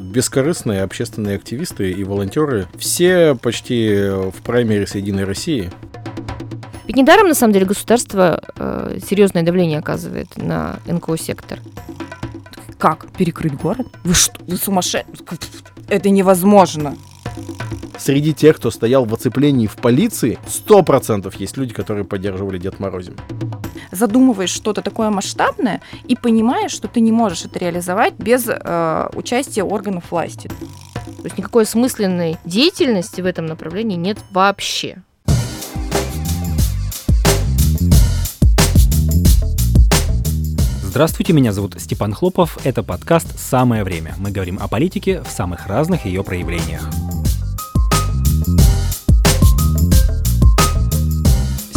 [0.00, 5.70] бескорыстные общественные активисты и волонтеры, все почти в праймере с Единой России.
[6.86, 11.60] Ведь недаром, на самом деле, государство э, серьезное давление оказывает на НКО-сектор.
[12.78, 13.06] Как?
[13.12, 13.86] Перекрыть город?
[14.02, 14.40] Вы что?
[14.44, 15.14] Вы сумасшедшие?
[15.88, 16.96] Это невозможно.
[17.98, 23.14] Среди тех, кто стоял в оцеплении в полиции, 100% есть люди, которые поддерживали Дед Морозим.
[23.90, 29.64] Задумываешь что-то такое масштабное и понимаешь, что ты не можешь это реализовать без э, участия
[29.64, 30.48] органов власти.
[30.48, 35.02] То есть никакой осмысленной деятельности в этом направлении нет вообще.
[40.82, 42.58] Здравствуйте, меня зовут Степан Хлопов.
[42.64, 44.14] Это подкаст «Самое время».
[44.18, 46.82] Мы говорим о политике в самых разных ее проявлениях.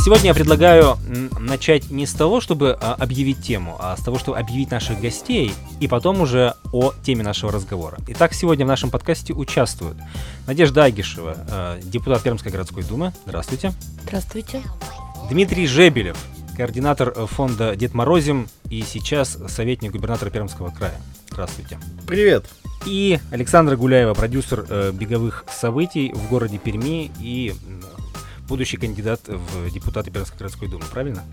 [0.03, 0.97] Сегодня я предлагаю
[1.45, 5.53] начать не с того, чтобы а, объявить тему, а с того, чтобы объявить наших гостей,
[5.79, 7.97] и потом уже о теме нашего разговора.
[8.07, 9.97] Итак, сегодня в нашем подкасте участвуют
[10.47, 13.13] Надежда Агишева, а, депутат Пермской городской думы.
[13.25, 13.73] Здравствуйте.
[14.03, 14.61] Здравствуйте.
[15.29, 16.17] Дмитрий Жебелев,
[16.57, 20.99] координатор фонда Дед Морозим и сейчас советник губернатора Пермского края.
[21.31, 21.79] Здравствуйте.
[22.07, 22.45] Привет.
[22.85, 27.53] И Александра Гуляева, продюсер э, беговых событий в городе Перми и
[28.47, 31.23] будущий кандидат в депутаты Пермской городской думы, правильно?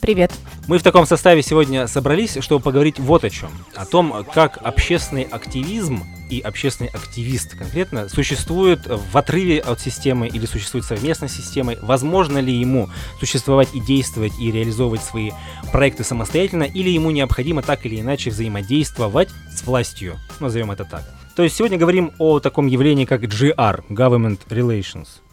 [0.00, 0.32] Привет.
[0.68, 3.50] Мы в таком составе сегодня собрались, чтобы поговорить вот о чем.
[3.74, 10.46] О том, как общественный активизм и общественный активист конкретно существует в отрыве от системы или
[10.46, 11.78] существует совместно с системой.
[11.82, 15.32] Возможно ли ему существовать и действовать и реализовывать свои
[15.72, 21.02] проекты самостоятельно, или ему необходимо так или иначе взаимодействовать с властью, назовем это так.
[21.34, 25.08] То есть сегодня говорим о таком явлении, как GR, Government Relations–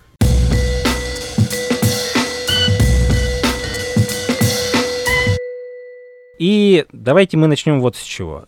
[6.38, 8.46] И давайте мы начнем вот с чего.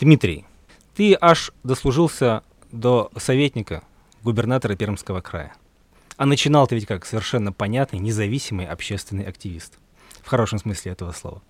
[0.00, 0.46] Дмитрий,
[0.94, 3.82] ты аж дослужился до советника
[4.22, 5.54] губернатора Пермского края.
[6.16, 9.74] А начинал ты ведь как совершенно понятный, независимый общественный активист.
[10.22, 11.42] В хорошем смысле этого слова.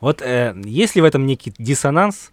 [0.00, 2.30] Вот э, есть ли в этом некий диссонанс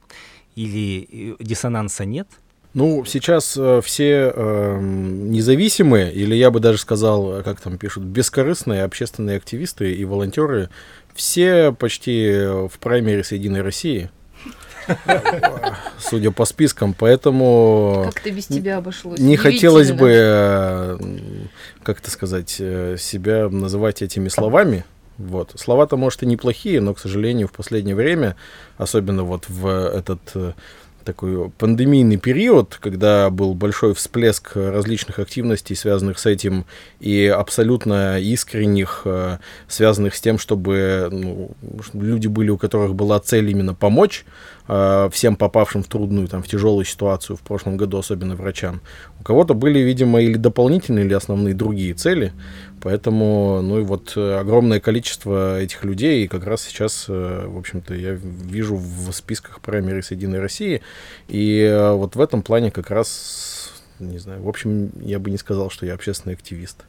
[0.56, 2.28] или э, диссонанса нет?
[2.74, 8.84] Ну, сейчас э, все э, независимые, или я бы даже сказал, как там пишут, бескорыстные
[8.84, 10.70] общественные активисты и волонтеры
[11.16, 12.32] все почти
[12.68, 14.10] в праймере с Единой России.
[16.00, 18.10] Судя по спискам, поэтому...
[18.14, 19.20] Как то без тебя обошлось?
[19.20, 20.98] Не хотелось бы, э,
[21.84, 24.84] как это сказать, э, себя называть этими словами.
[25.18, 25.54] Вот.
[25.56, 28.36] Слова-то, может, и неплохие, но, к сожалению, в последнее время,
[28.78, 30.54] особенно вот в этот э,
[31.04, 36.66] такой пандемийный период, когда был большой всплеск различных активностей, связанных с этим,
[37.00, 41.52] и абсолютно искренних, э, связанных с тем, чтобы ну,
[41.94, 44.26] люди были, у которых была цель именно помочь
[44.68, 48.82] э, всем попавшим в трудную, там, в тяжелую ситуацию в прошлом году, особенно врачам.
[49.20, 52.34] У кого-то были, видимо, или дополнительные, или основные другие цели.
[52.82, 57.58] Поэтому, ну и вот э, огромное количество этих людей, и как раз сейчас, э, в
[57.58, 60.82] общем-то, я вижу в списках праймерис Единой России,
[61.28, 65.38] и э, вот в этом плане как раз, не знаю, в общем, я бы не
[65.38, 66.86] сказал, что я общественный активист.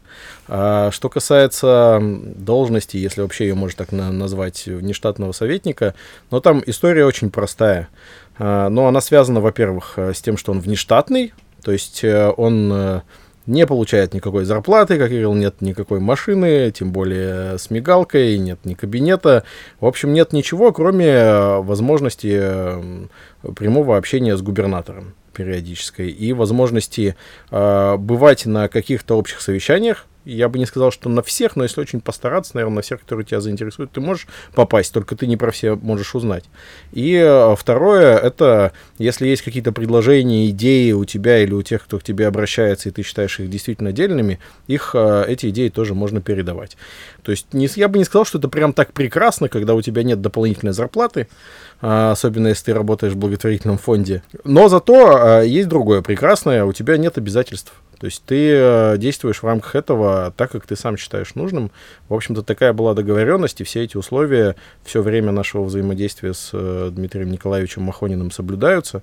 [0.49, 5.95] А что касается должности, если вообще ее можно так назвать, нештатного советника,
[6.31, 7.91] но там история очень простая.
[8.39, 13.03] А, но она связана, во-первых, с тем, что он внештатный, то есть он
[13.47, 18.61] не получает никакой зарплаты, как я говорил, нет никакой машины, тем более с мигалкой, нет
[18.65, 19.45] ни кабинета.
[19.81, 23.07] В общем, нет ничего, кроме э, возможности э,
[23.57, 27.17] прямого общения с губернатором периодической и возможности
[27.51, 31.81] э, бывать на каких-то общих совещаниях, я бы не сказал, что на всех, но если
[31.81, 35.51] очень постараться, наверное, на всех, которые тебя заинтересуют, ты можешь попасть, только ты не про
[35.51, 36.45] все можешь узнать.
[36.93, 41.99] И э, второе, это если есть какие-то предложения, идеи у тебя или у тех, кто
[41.99, 44.39] к тебе обращается, и ты считаешь их действительно дельными,
[44.69, 46.77] их, э, эти идеи тоже можно передавать.
[47.23, 50.03] То есть не, я бы не сказал, что это прям так прекрасно, когда у тебя
[50.03, 51.29] нет дополнительной зарплаты,
[51.72, 54.23] а, особенно если ты работаешь в благотворительном фонде.
[54.45, 57.75] Но зато э, есть другое прекрасное, у тебя нет обязательств.
[57.99, 61.71] То есть ты э, действуешь в рамках этого так, как ты сам считаешь нужным.
[62.09, 64.55] В общем-то, такая была договоренность, и все эти условия
[64.85, 69.03] все время нашего взаимодействия с э, Дмитрием Николаевичем Махониным соблюдаются.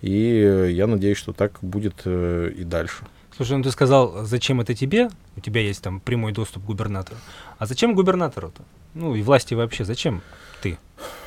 [0.00, 3.04] И я надеюсь, что так будет э, и дальше.
[3.36, 5.10] Слушай, ну ты сказал, зачем это тебе?
[5.36, 7.18] У тебя есть там прямой доступ к губернатору.
[7.58, 8.62] А зачем губернатору-то?
[8.94, 10.22] Ну и власти вообще, зачем
[10.66, 10.78] ты?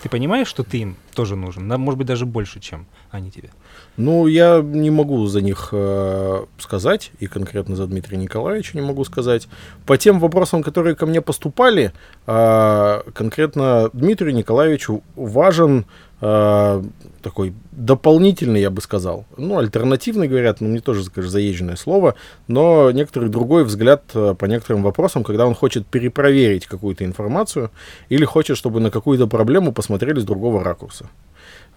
[0.01, 1.67] Ты понимаешь, что ты им тоже нужен?
[1.67, 3.49] Может быть, даже больше, чем они тебе?
[3.97, 9.03] Ну, я не могу за них э, сказать, и конкретно за Дмитрия Николаевича не могу
[9.03, 9.47] сказать.
[9.85, 11.91] По тем вопросам, которые ко мне поступали,
[12.27, 15.85] э, конкретно Дмитрию Николаевичу важен
[16.21, 16.83] э,
[17.21, 19.25] такой дополнительный, я бы сказал.
[19.37, 22.15] Ну, альтернативный, говорят, ну, мне тоже, скажешь, заезженное слово,
[22.47, 27.71] но некоторый другой взгляд э, по некоторым вопросам, когда он хочет перепроверить какую-то информацию
[28.09, 31.09] или хочет, чтобы на какую-то проблему посмотрели с другого ракурса.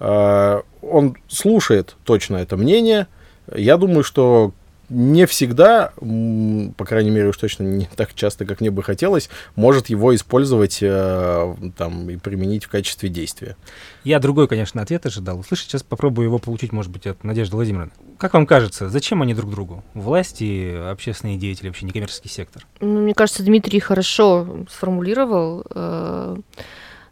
[0.00, 3.06] Э, он слушает точно это мнение.
[3.54, 4.52] Я думаю, что
[4.92, 9.88] не всегда, по крайней мере, уж точно не так часто, как мне бы хотелось, может
[9.88, 13.56] его использовать э, там, и применить в качестве действия.
[14.04, 15.38] Я другой, конечно, ответ ожидал.
[15.38, 17.92] Услышать, сейчас попробую его получить, может быть, от Надежды Владимировны.
[18.18, 19.82] Как вам кажется, зачем они друг другу?
[19.94, 22.66] Власти, общественные деятели, вообще некоммерческий сектор?
[22.80, 26.36] Ну, мне кажется, Дмитрий хорошо сформулировал э,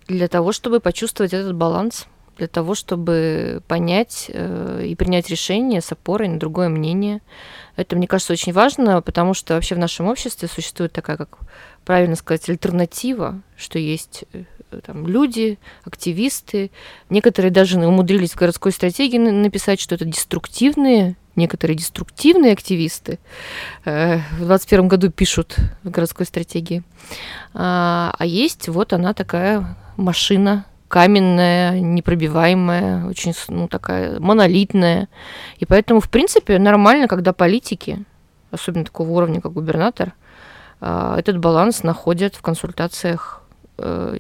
[0.07, 2.07] для того, чтобы почувствовать этот баланс
[2.37, 7.21] для того, чтобы понять э, и принять решение с опорой на другое мнение.
[7.77, 11.39] Это, мне кажется, очень важно, потому что вообще в нашем обществе существует такая, как
[11.85, 14.45] правильно сказать, альтернатива, что есть э,
[14.85, 16.71] там, люди, активисты.
[17.09, 23.19] Некоторые даже умудрились в городской стратегии написать, что это деструктивные, некоторые деструктивные активисты
[23.85, 26.83] э, в 2021 году пишут в городской стратегии.
[27.55, 35.09] А, а есть вот она такая машина каменная, непробиваемая, очень, ну, такая монолитная.
[35.59, 38.05] И поэтому, в принципе, нормально, когда политики,
[38.51, 40.15] особенно такого уровня, как губернатор,
[40.81, 43.40] а, этот баланс находят в консультациях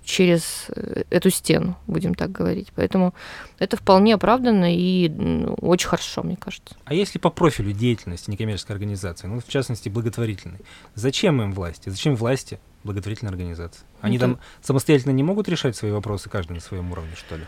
[0.05, 2.73] через э, эту стену, будем так говорить.
[2.75, 3.15] Поэтому
[3.59, 5.11] это вполне оправданно и
[5.61, 6.75] очень хорошо, мне кажется.
[6.85, 10.61] А если по профилю деятельности некоммерческой организации, ну, в частности, благотворительной,
[10.95, 11.89] зачем им власти?
[11.89, 13.83] Зачем власти благотворительной организации?
[14.01, 14.27] Они Это...
[14.27, 17.45] там самостоятельно не могут решать свои вопросы, каждый на своем уровне, что ли?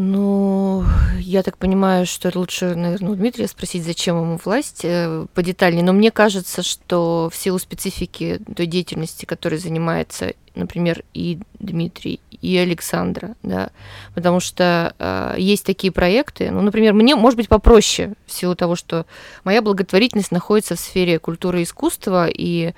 [0.00, 0.84] Ну,
[1.18, 5.82] я так понимаю, что лучше, наверное, у Дмитрия спросить, зачем ему власть э, подетальнее.
[5.82, 12.56] Но мне кажется, что в силу специфики той деятельности, которой занимается, например, и Дмитрий, и
[12.58, 13.70] Александра, да,
[14.14, 18.76] потому что э, есть такие проекты, ну, например, мне, может быть, попроще в силу того,
[18.76, 19.04] что
[19.42, 22.72] моя благотворительность находится в сфере культуры и искусства, и,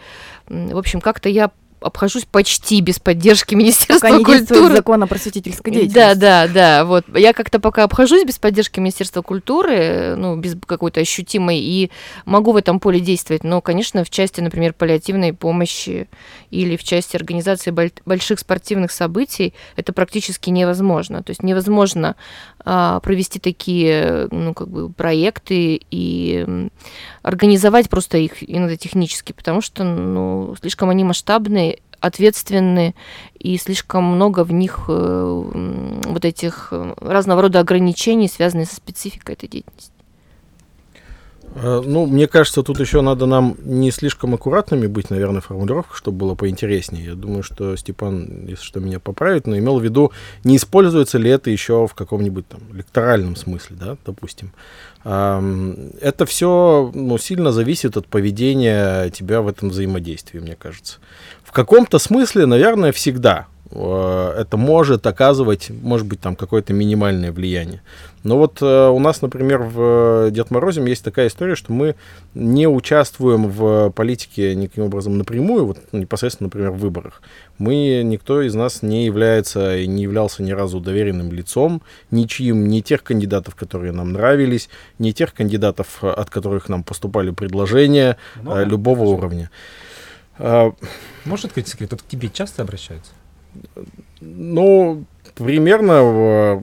[0.49, 1.50] в общем, как-то я
[1.81, 4.61] обхожусь почти без поддержки Министерства пока культуры.
[4.69, 5.94] Не закон о просветительской деятельности.
[5.94, 6.85] Да, да, да.
[6.85, 7.05] Вот.
[7.17, 11.91] Я как-то пока обхожусь без поддержки Министерства культуры, ну, без какой-то ощутимой, и
[12.25, 13.44] могу в этом поле действовать.
[13.44, 16.09] Но, конечно, в части, например, паллиативной помощи
[16.50, 17.75] или в части организации
[18.05, 21.23] больших спортивных событий это практически невозможно.
[21.23, 22.17] То есть невозможно
[22.64, 26.68] провести такие ну, как бы проекты и
[27.22, 32.94] организовать просто их иногда технически, потому что ну, слишком они масштабные, ответственные,
[33.38, 39.34] и слишком много в них э, вот этих э, разного рода ограничений, связанных со спецификой
[39.34, 40.00] этой деятельности.
[41.55, 46.19] Э, ну, мне кажется, тут еще надо нам не слишком аккуратными быть, наверное, формулировках, чтобы
[46.19, 47.06] было поинтереснее.
[47.06, 50.12] Я думаю, что Степан, если что, меня поправит, но имел в виду,
[50.44, 54.52] не используется ли это еще в каком-нибудь там электоральном смысле, да, допустим.
[55.02, 60.99] Это все ну, сильно зависит от поведения тебя в этом взаимодействии, мне кажется.
[61.43, 67.82] В каком-то смысле, наверное, всегда это может оказывать, может быть, там какое-то минимальное влияние.
[68.22, 71.94] Но вот э, у нас, например, в Дед Морозе есть такая история, что мы
[72.34, 77.22] не участвуем в политике никаким образом напрямую, вот ну, непосредственно, например, в выборах.
[77.58, 81.81] Мы, никто из нас не является и не являлся ни разу доверенным лицом
[82.11, 84.69] ничьим, ни тех кандидатов, которые нам нравились,
[84.99, 89.12] ни тех кандидатов, от которых нам поступали предложения Много, любого скажи.
[89.12, 89.50] уровня.
[90.39, 90.72] А,
[91.24, 91.93] Можешь открыть секрет?
[91.93, 93.12] Вот к тебе часто обращаются?
[94.20, 95.04] Ну,
[95.34, 96.62] примерно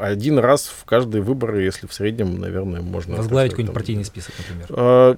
[0.00, 3.16] один раз в каждые выборы, если в среднем, наверное, можно...
[3.16, 4.66] Возглавить какой-нибудь партийный список, например.
[4.70, 5.16] А,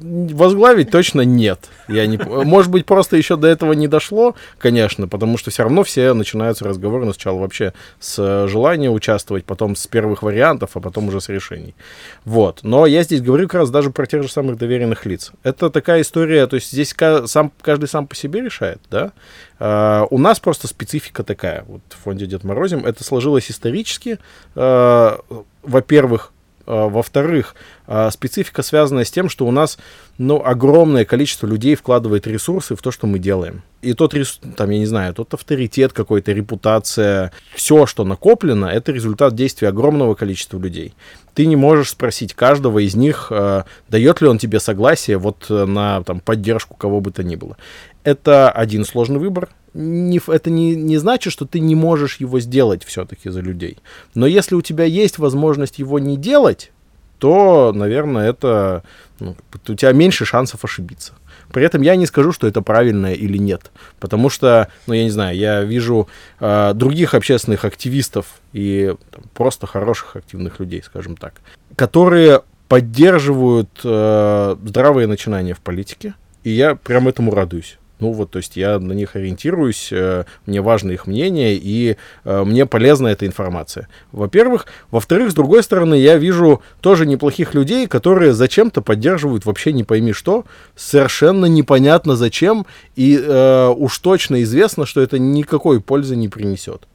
[0.00, 1.68] возглавить точно нет.
[1.88, 5.84] Я не, может быть, просто еще до этого не дошло, конечно, потому что все равно
[5.84, 11.20] все начинаются разговоры сначала вообще с желания участвовать, потом с первых вариантов, а потом уже
[11.20, 11.74] с решений.
[12.24, 12.60] Вот.
[12.62, 15.32] Но я здесь говорю как раз даже про тех же самых доверенных лиц.
[15.42, 16.94] Это такая история, то есть здесь
[17.26, 19.12] сам, каждый сам по себе решает, да.
[19.58, 22.86] Uh, у нас просто специфика такая, вот в фонде Дед Морозим.
[22.86, 24.20] Это сложилось исторически.
[24.54, 26.32] Uh, во-первых,
[26.68, 27.54] во-вторых,
[27.86, 29.78] а, специфика связана с тем, что у нас
[30.18, 33.62] ну, огромное количество людей вкладывает ресурсы в то, что мы делаем.
[33.80, 34.12] И тот,
[34.56, 40.14] там, я не знаю, тот авторитет какой-то, репутация, все, что накоплено, это результат действия огромного
[40.14, 40.94] количества людей.
[41.34, 45.64] Ты не можешь спросить каждого из них, э, дает ли он тебе согласие вот э,
[45.64, 47.56] на там, поддержку кого бы то ни было.
[48.08, 52.84] Это один сложный выбор, не, это не, не значит, что ты не можешь его сделать
[52.84, 53.76] все-таки за людей.
[54.14, 56.72] Но если у тебя есть возможность его не делать,
[57.18, 58.82] то, наверное, это
[59.20, 61.12] ну, у тебя меньше шансов ошибиться.
[61.52, 63.70] При этом я не скажу, что это правильно или нет.
[64.00, 66.08] Потому что, ну, я не знаю, я вижу
[66.40, 71.34] э, других общественных активистов и там, просто хороших активных людей, скажем так,
[71.76, 77.78] которые поддерживают э, здравые начинания в политике, и я прям этому радуюсь.
[78.00, 82.44] Ну вот, то есть я на них ориентируюсь, э, мне важно их мнение, и э,
[82.44, 83.88] мне полезна эта информация.
[84.12, 84.66] Во-первых.
[84.90, 90.12] Во-вторых, с другой стороны, я вижу тоже неплохих людей, которые зачем-то поддерживают вообще не пойми
[90.12, 90.44] что,
[90.76, 96.86] совершенно непонятно зачем, и э, уж точно известно, что это никакой пользы не принесет.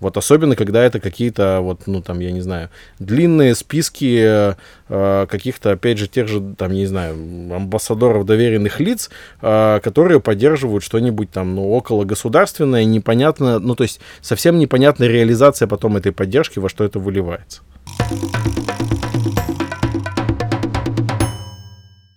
[0.00, 4.56] Вот особенно, когда это какие-то, вот, ну, там, я не знаю, длинные списки
[4.88, 7.14] э, каких-то, опять же, тех же, там, не знаю,
[7.54, 9.10] амбассадоров доверенных лиц,
[9.42, 15.68] э, которые поддерживают что-нибудь там, ну, около государственное, непонятно, ну, то есть совсем непонятная реализация
[15.68, 17.60] потом этой поддержки, во что это выливается.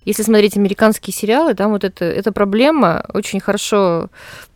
[0.06, 4.10] Если смотреть американские сериалы, там вот это, эта проблема очень хорошо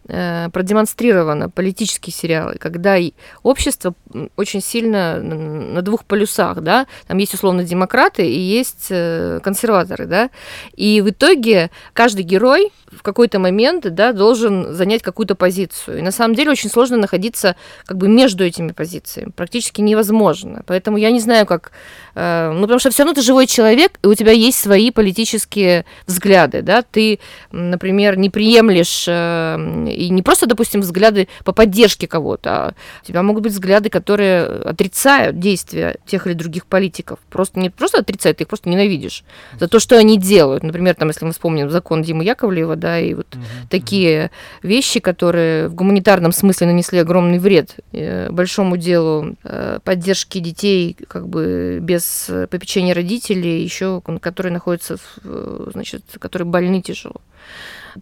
[0.08, 2.98] продемонстрировано политические сериалы, когда
[3.44, 3.94] общество
[4.36, 10.30] очень сильно на двух полюсах, да, там есть условно демократы и есть э, консерваторы, да,
[10.76, 16.00] и в итоге каждый герой в какой-то момент, да, должен занять какую-то позицию.
[16.00, 20.64] И на самом деле очень сложно находиться как бы между этими позициями, практически невозможно.
[20.66, 24.08] Поэтому я не знаю, как, э, ну потому что все равно ты живой человек, и
[24.08, 27.20] у тебя есть свои политические взгляды, да, ты,
[27.52, 33.22] например, не приемлешь э, и не просто, допустим, взгляды по поддержке кого-то, а у тебя
[33.22, 37.20] могут быть взгляды, которые отрицают действия тех или других политиков.
[37.30, 39.24] Просто не просто отрицают, ты их просто ненавидишь
[39.60, 40.64] за то, что они делают.
[40.64, 44.32] Например, там, если мы вспомним закон Димы Яковлева, да, и вот угу, такие
[44.64, 51.28] вещи, которые в гуманитарном смысле нанесли огромный вред э, большому делу э, поддержки детей как
[51.28, 52.07] бы без
[52.50, 57.22] попечения родителей, еще которые находятся, в, значит, которые больны тяжело.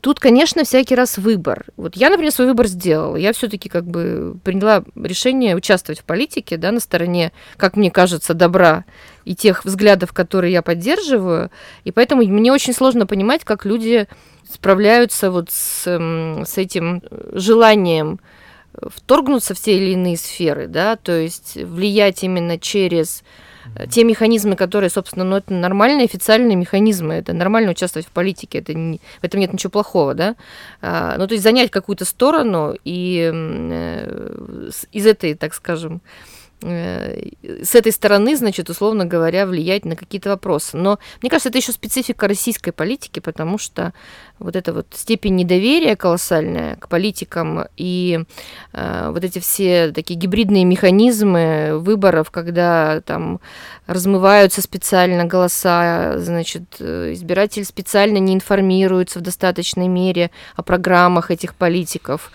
[0.01, 1.65] Тут, конечно, всякий раз выбор.
[1.77, 3.15] Вот я, например, свой выбор сделала.
[3.15, 8.33] Я все-таки как бы приняла решение участвовать в политике, да, на стороне, как мне кажется,
[8.33, 8.83] добра
[9.23, 11.49] и тех взглядов, которые я поддерживаю.
[11.85, 14.07] И поэтому мне очень сложно понимать, как люди
[14.51, 18.19] справляются вот с, с этим желанием
[18.81, 23.23] вторгнуться в те или иные сферы, да, то есть влиять именно через
[23.89, 28.73] те механизмы, которые, собственно, ну, это нормальные официальные механизмы, это нормально участвовать в политике, это
[28.73, 30.35] не, в этом нет ничего плохого, да,
[30.81, 36.01] а, ну, то есть занять какую-то сторону и э, из этой, так скажем,
[36.61, 37.29] Э,
[37.63, 40.77] с этой стороны, значит, условно говоря, влиять на какие-то вопросы.
[40.77, 43.93] Но мне кажется, это еще специфика российской политики, потому что
[44.39, 48.23] вот эта вот степень недоверия колоссальная к политикам и
[48.73, 53.39] э, вот эти все такие гибридные механизмы выборов, когда там
[53.87, 61.55] размываются специально голоса, значит, э, избиратель специально не информируется в достаточной мере о программах этих
[61.55, 62.31] политиков,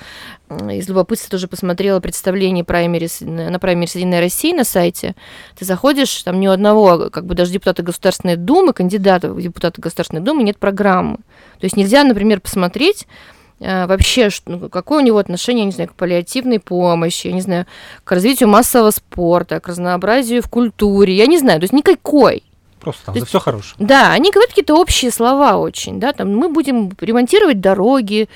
[0.51, 5.15] из любопытства тоже посмотрела представление праймерис, на праймерис «Единая Россия» на сайте.
[5.57, 9.81] Ты заходишь, там ни у одного, как бы даже депутата Государственной Думы, кандидата в депутаты
[9.81, 11.19] Государственной Думы нет программы.
[11.61, 13.07] То есть нельзя, например, посмотреть,
[13.61, 17.41] э, вообще, ну, какое у него отношение, я не знаю, к паллиативной помощи, я не
[17.41, 17.67] знаю,
[18.05, 22.43] к развитию массового спорта, к разнообразию в культуре, я не знаю, то есть никакой.
[22.81, 23.75] Просто там, да все хорошее.
[23.79, 28.29] Да, они говорят какие-то общие слова очень, да, там мы будем ремонтировать дороги,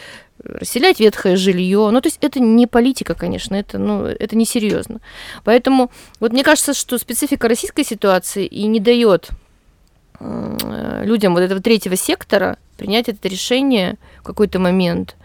[0.45, 1.89] расселять ветхое жилье.
[1.91, 5.01] Ну, то есть это не политика, конечно, это, ну, это не серьезно.
[5.45, 9.31] Поэтому вот мне кажется, что специфика российской ситуации и не дает
[10.21, 15.17] людям вот этого третьего сектора принять это решение в какой-то момент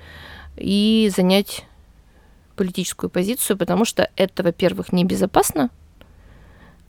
[0.58, 1.66] и занять
[2.56, 5.70] политическую позицию, потому что это, во-первых, небезопасно,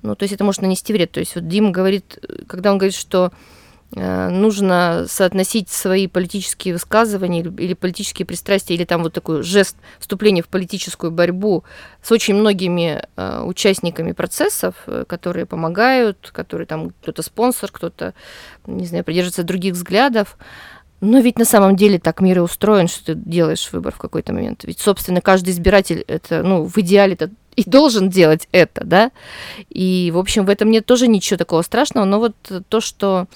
[0.03, 1.13] ну, то есть это может нанести вред.
[1.13, 3.37] То есть вот Дима говорит, когда он говорит, что Э,
[3.93, 10.49] нужно соотносить свои политические высказывания или политические пристрастия, или там вот такой жест вступления в
[10.49, 11.65] политическую борьбу
[12.03, 18.15] с очень многими э, участниками процессов, э, которые помогают, которые там кто-то спонсор, кто-то,
[18.67, 20.39] не знаю, придерживается других взглядов.
[21.01, 24.33] Но ведь на самом деле так мир и устроен, что ты делаешь выбор в какой-то
[24.33, 24.65] момент.
[24.65, 29.11] Ведь, собственно, каждый избиратель это, ну, в идеале это и должен делать это, да.
[29.71, 32.05] И, в общем, в этом нет тоже ничего такого страшного.
[32.05, 32.35] Но вот
[32.69, 33.27] то, что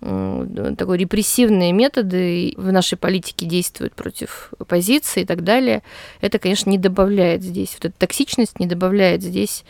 [0.00, 5.82] такой репрессивные методы в нашей политике действуют против оппозиции и так далее,
[6.20, 9.64] это, конечно, не добавляет здесь, вот эта токсичность не добавляет здесь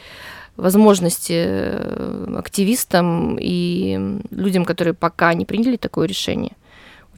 [0.56, 6.52] возможности э, активистам и людям, которые пока не приняли такое решение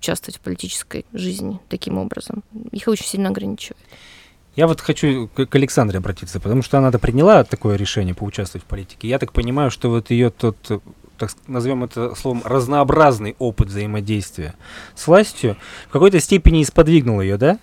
[0.01, 2.43] участвовать в политической жизни таким образом.
[2.73, 3.79] Их очень сильно ограничивает.
[4.57, 9.09] Я вот хочу к Александре обратиться, потому что она приняла такое решение поучаствовать в политике.
[9.09, 10.57] Я так понимаю, что вот ее тот
[11.19, 14.55] так назовем это словом, разнообразный опыт взаимодействия
[14.95, 15.57] с властью,
[15.89, 17.59] в какой-то степени исподвигнул ее, да?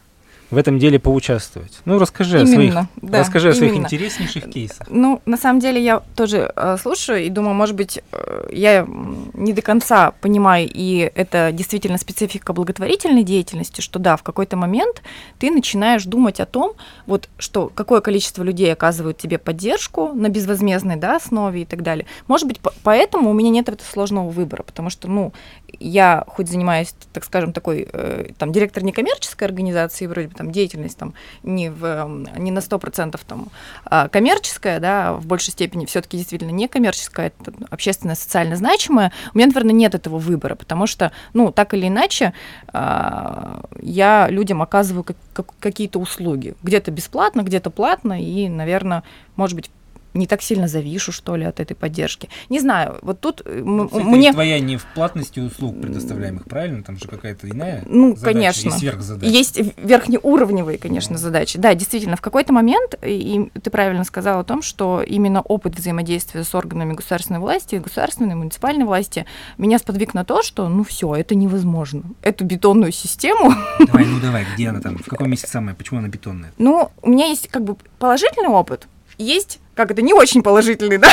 [0.49, 1.79] В этом деле поучаствовать.
[1.85, 4.87] Ну, расскажи именно, о своих, да, расскажи о своих интереснейших кейсах.
[4.89, 8.87] Ну, на самом деле, я тоже э, слушаю и думаю, может быть, э, я
[9.33, 15.01] не до конца понимаю, и это действительно специфика благотворительной деятельности, что да, в какой-то момент
[15.39, 16.73] ты начинаешь думать о том,
[17.05, 22.05] вот что какое количество людей оказывают тебе поддержку на безвозмездной да, основе и так далее.
[22.27, 25.33] Может быть, по поэтому у меня нет этого сложного выбора, потому что, ну,
[25.79, 30.97] я хоть занимаюсь, так скажем, такой, э, там, директор некоммерческой организации, вроде бы там деятельность
[30.97, 31.13] там
[31.43, 33.49] не, в, не на 100% там
[33.85, 39.37] а коммерческая, да, в большей степени все-таки действительно не коммерческая, это общественно социально значимая, у
[39.37, 42.33] меня, наверное, нет этого выбора, потому что, ну, так или иначе,
[42.67, 49.03] а, я людям оказываю как, как, какие-то услуги, где-то бесплатно, где-то платно, и, наверное,
[49.35, 49.69] может быть,
[50.13, 52.29] не так сильно завишу, что ли, от этой поддержки.
[52.49, 54.33] Не знаю, вот тут э, мне...
[54.33, 56.83] Твоя не в платности услуг предоставляемых, правильно?
[56.83, 58.67] Там же какая-то иная Ну, задача, конечно.
[58.67, 59.31] Есть сверхзадача.
[59.31, 61.21] Есть верхнеуровневые, конечно, да.
[61.21, 61.59] задачи.
[61.59, 66.43] Да, действительно, в какой-то момент, и ты правильно сказала о том, что именно опыт взаимодействия
[66.43, 69.25] с органами государственной власти, государственной, муниципальной власти
[69.57, 72.03] меня сподвиг на то, что, ну, все, это невозможно.
[72.21, 73.53] Эту бетонную систему...
[73.79, 74.97] Давай, ну давай, где она там?
[74.97, 75.75] В каком месте самая?
[75.75, 76.51] Почему она бетонная?
[76.57, 78.87] Ну, у меня есть как бы положительный опыт,
[79.17, 81.07] есть как это не очень положительный, да?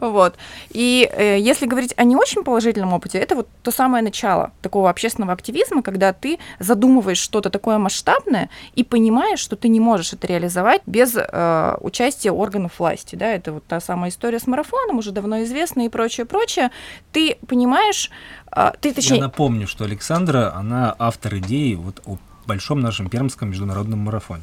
[0.00, 0.36] вот.
[0.70, 4.88] И э, если говорить о не очень положительном опыте, это вот то самое начало такого
[4.88, 10.26] общественного активизма, когда ты задумываешь что-то такое масштабное и понимаешь, что ты не можешь это
[10.26, 13.26] реализовать без э, участия органов власти, да?
[13.26, 16.70] Это вот та самая история с марафоном, уже давно известная и прочее, прочее.
[17.12, 18.10] Ты понимаешь,
[18.56, 19.16] э, ты точнее...
[19.18, 24.42] Я напомню, что Александра, она автор идеи вот о большом нашем пермском международном марафоне.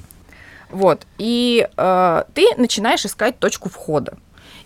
[0.70, 1.06] Вот.
[1.18, 4.18] И э, ты начинаешь искать точку входа.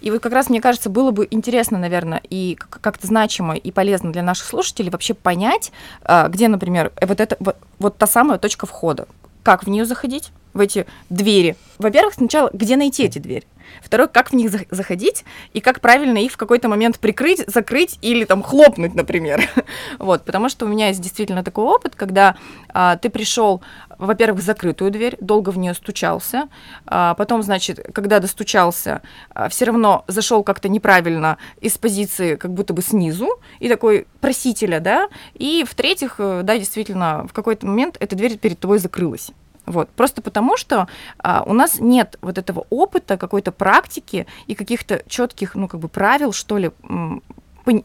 [0.01, 4.11] И вот как раз, мне кажется, было бы интересно, наверное, и как-то значимо и полезно
[4.11, 5.71] для наших слушателей вообще понять,
[6.03, 9.07] э, где, например, вот, это, вот, вот та самая точка входа.
[9.43, 11.55] Как в нее заходить, в эти двери.
[11.79, 13.45] Во-первых, сначала, где найти эти двери?
[13.81, 15.23] Второе, как в них заходить
[15.53, 19.47] и как правильно их в какой-то момент прикрыть, закрыть или там хлопнуть, например.
[19.99, 22.35] вот, потому что у меня есть действительно такой опыт, когда
[22.73, 23.61] а, ты пришел,
[23.97, 26.49] во-первых, в закрытую дверь, долго в нее стучался,
[26.85, 29.01] а, потом, значит, когда достучался,
[29.33, 34.79] а, все равно зашел как-то неправильно из позиции как будто бы снизу и такой просителя,
[34.79, 39.31] да, и в-третьих, э, да, действительно, в какой-то момент эта дверь перед тобой закрылась.
[39.69, 39.87] Вот.
[39.91, 40.87] Просто потому, что
[41.19, 45.87] а, у нас нет вот этого опыта, какой-то практики и каких-то четких, ну, как бы
[45.87, 46.71] правил, что ли,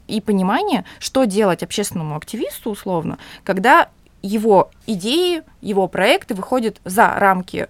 [0.09, 3.89] и понимания, что делать общественному активисту, условно, когда
[4.23, 7.69] его идеи, его проекты выходят за рамки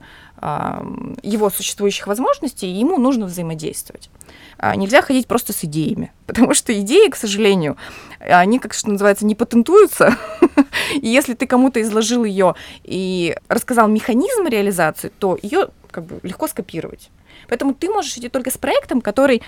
[1.23, 4.11] его существующих возможностей, и ему нужно взаимодействовать.
[4.59, 7.77] А, нельзя ходить просто с идеями, потому что идеи, к сожалению,
[8.21, 10.17] они, как что называется, не патентуются.
[10.95, 16.47] и если ты кому-то изложил ее и рассказал механизм реализации, то ее как бы легко
[16.47, 17.11] скопировать.
[17.49, 19.43] Поэтому ты можешь идти только с проектом, который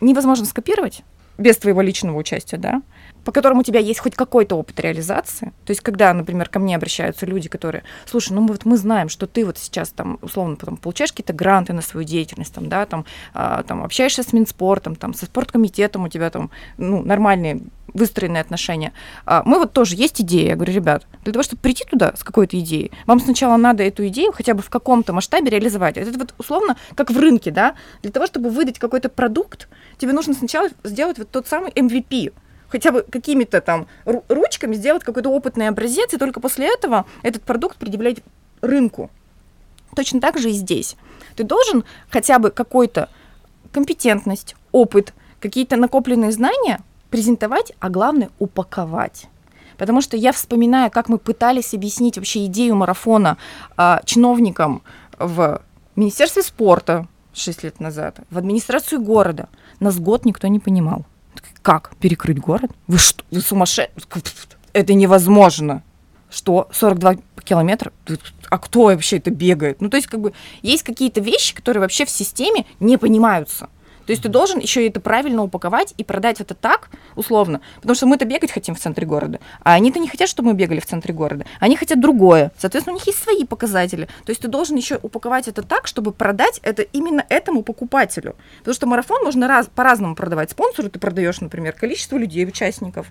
[0.00, 1.02] невозможно скопировать
[1.38, 2.82] без твоего личного участия, да,
[3.24, 5.52] по которому у тебя есть хоть какой-то опыт реализации.
[5.64, 9.26] То есть, когда, например, ко мне обращаются люди, которые, слушай, ну вот мы знаем, что
[9.26, 13.04] ты вот сейчас там, условно, потом получаешь какие-то гранты на свою деятельность, там, да, там,
[13.34, 17.62] а, там общаешься с Минспортом, там, со спорткомитетом у тебя там, ну, нормальные
[17.94, 18.92] выстроенные отношения.
[19.24, 20.50] А, мы вот тоже, есть идея.
[20.50, 24.06] Я говорю, ребят, для того, чтобы прийти туда с какой-то идеей, вам сначала надо эту
[24.08, 25.96] идею хотя бы в каком-то масштабе реализовать.
[25.96, 27.74] Это вот условно как в рынке, да?
[28.02, 32.32] Для того, чтобы выдать какой-то продукт, тебе нужно сначала сделать вот тот самый MVP,
[32.72, 37.76] хотя бы какими-то там ручками сделать какой-то опытный образец, и только после этого этот продукт
[37.76, 38.18] предъявлять
[38.62, 39.10] рынку.
[39.94, 40.96] Точно так же и здесь.
[41.36, 43.10] Ты должен хотя бы какой-то
[43.72, 46.80] компетентность, опыт, какие-то накопленные знания
[47.10, 49.26] презентовать, а главное упаковать.
[49.76, 53.36] Потому что я вспоминаю, как мы пытались объяснить вообще идею марафона
[53.76, 54.82] э, чиновникам
[55.18, 55.60] в
[55.96, 59.48] Министерстве спорта 6 лет назад, в администрацию города.
[59.80, 61.04] Нас год никто не понимал.
[61.62, 61.92] Как?
[62.00, 62.70] Перекрыть город?
[62.88, 63.24] Вы что?
[63.30, 63.94] Вы сумасшедшие?
[64.72, 65.82] Это невозможно.
[66.30, 66.68] Что?
[66.72, 67.92] 42 километра?
[68.50, 69.80] А кто вообще это бегает?
[69.80, 73.68] Ну, то есть, как бы, есть какие-то вещи, которые вообще в системе не понимаются.
[74.06, 78.06] То есть ты должен еще это правильно упаковать и продать это так, условно, потому что
[78.06, 81.14] мы-то бегать хотим в центре города, а они-то не хотят, чтобы мы бегали в центре
[81.14, 81.44] города.
[81.60, 82.52] Они хотят другое.
[82.58, 84.06] Соответственно, у них есть свои показатели.
[84.24, 88.36] То есть ты должен еще упаковать это так, чтобы продать это именно этому покупателю.
[88.58, 90.50] Потому что марафон можно раз, по-разному продавать.
[90.50, 93.06] Спонсору ты продаешь, например, количество людей, участников.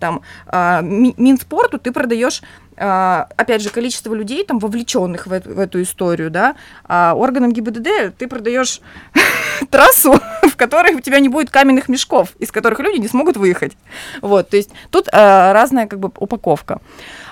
[0.00, 2.42] Там, э, Минспорту ты продаешь
[2.76, 8.16] опять же, количество людей, там, вовлеченных в, эту, в эту историю, да, а органам ГИБДД
[8.18, 8.80] ты продаешь
[9.70, 13.76] трассу, в которой у тебя не будет каменных мешков, из которых люди не смогут выехать.
[14.20, 16.80] Вот, то есть тут э, разная как бы упаковка.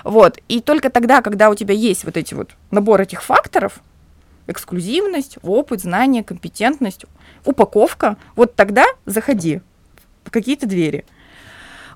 [0.03, 3.79] Вот, и только тогда, когда у тебя есть вот эти вот набор этих факторов,
[4.47, 7.05] эксклюзивность, опыт, знание, компетентность,
[7.43, 9.61] упаковка, вот тогда заходи
[10.23, 11.05] в какие-то двери.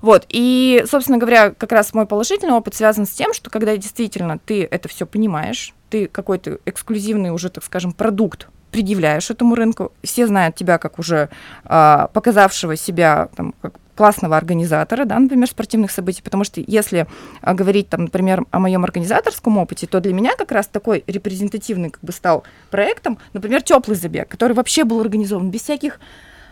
[0.01, 4.39] Вот, и, собственно говоря, как раз мой положительный опыт связан с тем, что когда действительно
[4.39, 10.27] ты это все понимаешь, ты какой-то эксклюзивный уже, так скажем, продукт предъявляешь этому рынку, все
[10.27, 11.29] знают тебя как уже
[11.65, 17.05] а, показавшего себя там, как классного организатора, да, например, спортивных событий, потому что если
[17.41, 21.89] а, говорить, там, например, о моем организаторском опыте, то для меня как раз такой репрезентативный
[21.89, 25.99] как бы стал проектом, например, теплый забег, который вообще был организован без всяких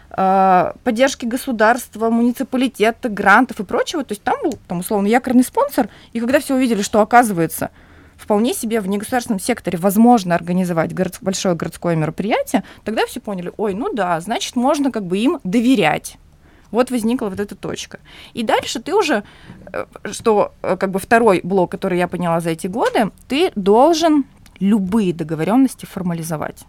[0.10, 4.04] поддержки государства, муниципалитета, грантов и прочего.
[4.04, 5.90] То есть там был, там, условно, якорный спонсор.
[6.14, 7.72] И когда все увидели, что оказывается
[8.18, 13.74] вполне себе в негосударственном секторе возможно организовать город, большое городское мероприятие, тогда все поняли, ой,
[13.74, 16.18] ну да, значит, можно как бы им доверять.
[16.72, 18.00] Вот возникла вот эта точка.
[18.34, 19.24] И дальше ты уже,
[19.72, 24.26] э, что э, как бы второй блок, который я поняла за эти годы, ты должен
[24.60, 26.66] любые договоренности формализовать.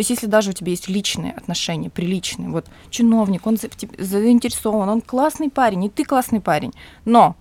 [0.00, 5.02] То есть если даже у тебя есть личные отношения, приличные, вот чиновник, он заинтересован, он
[5.02, 6.72] классный парень, и ты классный парень,
[7.04, 7.36] но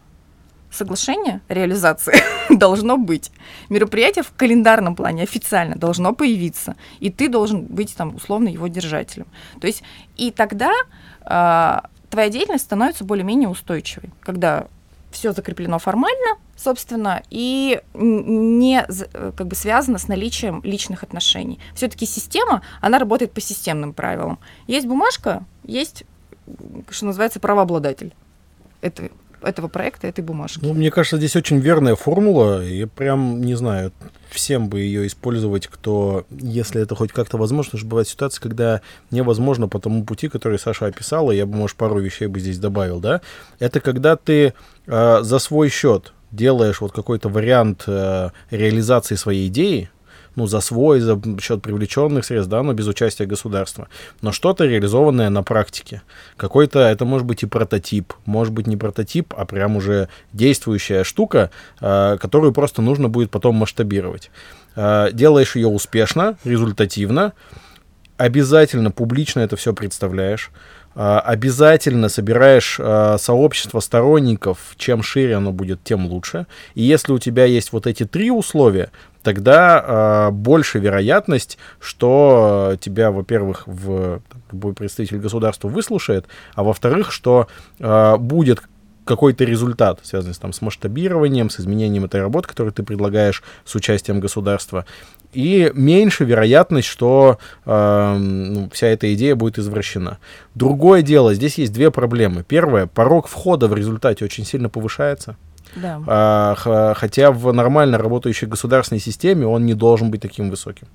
[0.70, 2.16] соглашение реализации
[2.54, 3.32] должно быть.
[3.70, 9.28] Мероприятие в календарном плане официально должно появиться, и ты должен быть там условно его держателем.
[9.62, 9.82] То есть
[10.18, 10.74] и тогда
[11.22, 14.68] э, твоя деятельность становится более-менее устойчивой, когда
[15.12, 18.86] все закреплено формально, собственно, и не
[19.36, 21.60] как бы связано с наличием личных отношений.
[21.74, 24.40] Все-таки система, она работает по системным правилам.
[24.68, 26.04] Есть бумажка, есть,
[26.90, 28.14] что называется, правообладатель
[28.82, 30.60] этой, этого проекта, этой бумажки.
[30.62, 33.92] Ну, мне кажется, здесь очень верная формула, и прям, не знаю,
[34.30, 38.82] всем бы ее использовать, кто, если это хоть как-то возможно, потому что бывает ситуация, когда
[39.12, 43.00] невозможно по тому пути, который Саша описала, я бы, может, пару вещей бы здесь добавил,
[43.00, 43.22] да,
[43.60, 44.54] это когда ты
[44.88, 49.90] э, за свой счет делаешь вот какой-то вариант э, реализации своей идеи,
[50.36, 53.88] ну, за свой, за счет привлеченных средств, да, но без участия государства.
[54.22, 56.02] Но что-то реализованное на практике.
[56.38, 61.52] Какой-то, это может быть и прототип, может быть не прототип, а прям уже действующая штука,
[61.82, 64.32] э, которую просто нужно будет потом масштабировать.
[64.76, 67.34] Э, делаешь ее успешно, результативно,
[68.18, 70.52] обязательно публично это все представляешь,
[70.96, 76.46] а, обязательно собираешь а, сообщество сторонников, чем шире оно будет, тем лучше.
[76.76, 78.90] И если у тебя есть вот эти три условия,
[79.24, 87.48] тогда э, больше вероятность, что тебя, во-первых, в, любой представитель государства выслушает, а во-вторых, что
[87.80, 88.62] э, будет
[89.06, 94.20] какой-то результат, связанный там, с масштабированием, с изменением этой работы, которую ты предлагаешь с участием
[94.20, 94.86] государства
[95.34, 100.18] и меньше вероятность, что э, вся эта идея будет извращена.
[100.56, 102.44] Другое дело, здесь есть две проблемы.
[102.48, 105.38] Первое, порог входа в результате очень сильно повышается.
[105.76, 106.02] Да.
[106.08, 110.88] А, хотя в нормально работающей государственной системе он не должен быть таким высоким.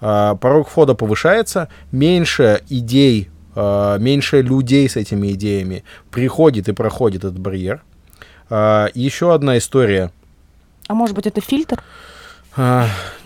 [0.00, 7.24] А, порог входа повышается, меньше идей, а, меньше людей с этими идеями приходит и проходит
[7.24, 7.82] этот барьер.
[8.48, 10.10] А, еще одна история.
[10.88, 11.82] А может быть это фильтр?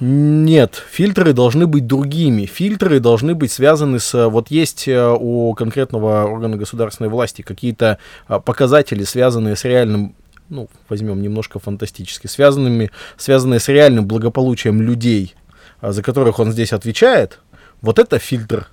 [0.01, 2.45] Нет, фильтры должны быть другими.
[2.45, 4.29] Фильтры должны быть связаны с...
[4.29, 10.15] Вот есть э, у конкретного органа государственной власти какие-то показатели, связанные с реальным
[10.49, 15.35] ну, возьмем немножко фантастически, связанными, связанные с реальным благополучием людей,
[15.81, 17.41] а, за которых он здесь отвечает,
[17.81, 18.69] вот это фильтр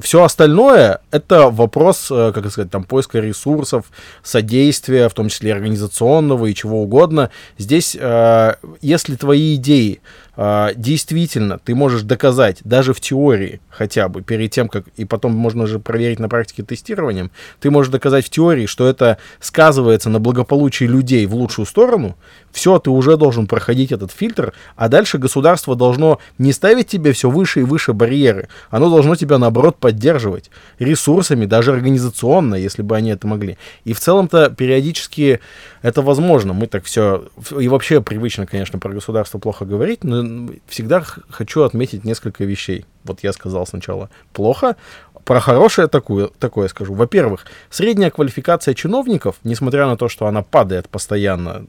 [0.00, 3.86] все остальное это вопрос, э, как сказать, там, поиска ресурсов,
[4.22, 7.30] содействия, в том числе организационного и чего угодно.
[7.58, 10.00] Здесь, э, если твои идеи
[10.36, 15.66] действительно ты можешь доказать, даже в теории хотя бы, перед тем, как, и потом можно
[15.66, 20.84] же проверить на практике тестированием, ты можешь доказать в теории, что это сказывается на благополучии
[20.84, 22.16] людей в лучшую сторону,
[22.52, 27.30] все, ты уже должен проходить этот фильтр, а дальше государство должно не ставить тебе все
[27.30, 33.10] выше и выше барьеры, оно должно тебя, наоборот, поддерживать ресурсами, даже организационно, если бы они
[33.10, 33.58] это могли.
[33.84, 35.40] И в целом-то периодически
[35.80, 36.52] это возможно.
[36.52, 37.24] Мы так все...
[37.58, 42.84] И вообще привычно, конечно, про государство плохо говорить, но всегда хочу отметить несколько вещей.
[43.04, 44.76] Вот я сказал сначала плохо,
[45.24, 46.94] про хорошее такое, такое скажу.
[46.94, 51.64] Во-первых, средняя квалификация чиновников, несмотря на то, что она падает постоянно,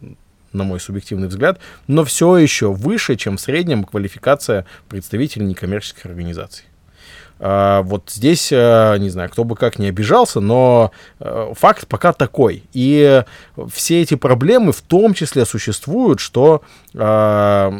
[0.53, 6.65] на мой субъективный взгляд, но все еще выше, чем в среднем квалификация представителей некоммерческих организаций.
[7.39, 12.13] А, вот здесь, э, не знаю, кто бы как не обижался, но э, факт пока
[12.13, 12.63] такой.
[12.71, 13.23] И
[13.71, 16.61] все эти проблемы в том числе существуют, что
[16.95, 17.73] а,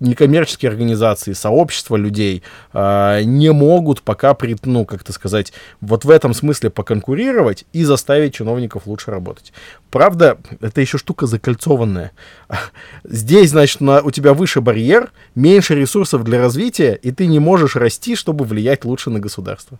[0.00, 6.34] некоммерческие организации, сообщества людей э, не могут пока, при, ну, как-то сказать, вот в этом
[6.34, 9.52] смысле поконкурировать и заставить чиновников лучше работать.
[9.90, 12.12] Правда, это еще штука закольцованная.
[13.04, 17.76] Здесь, значит, на, у тебя выше барьер, меньше ресурсов для развития, и ты не можешь
[17.76, 19.78] расти, чтобы влиять лучше на государство.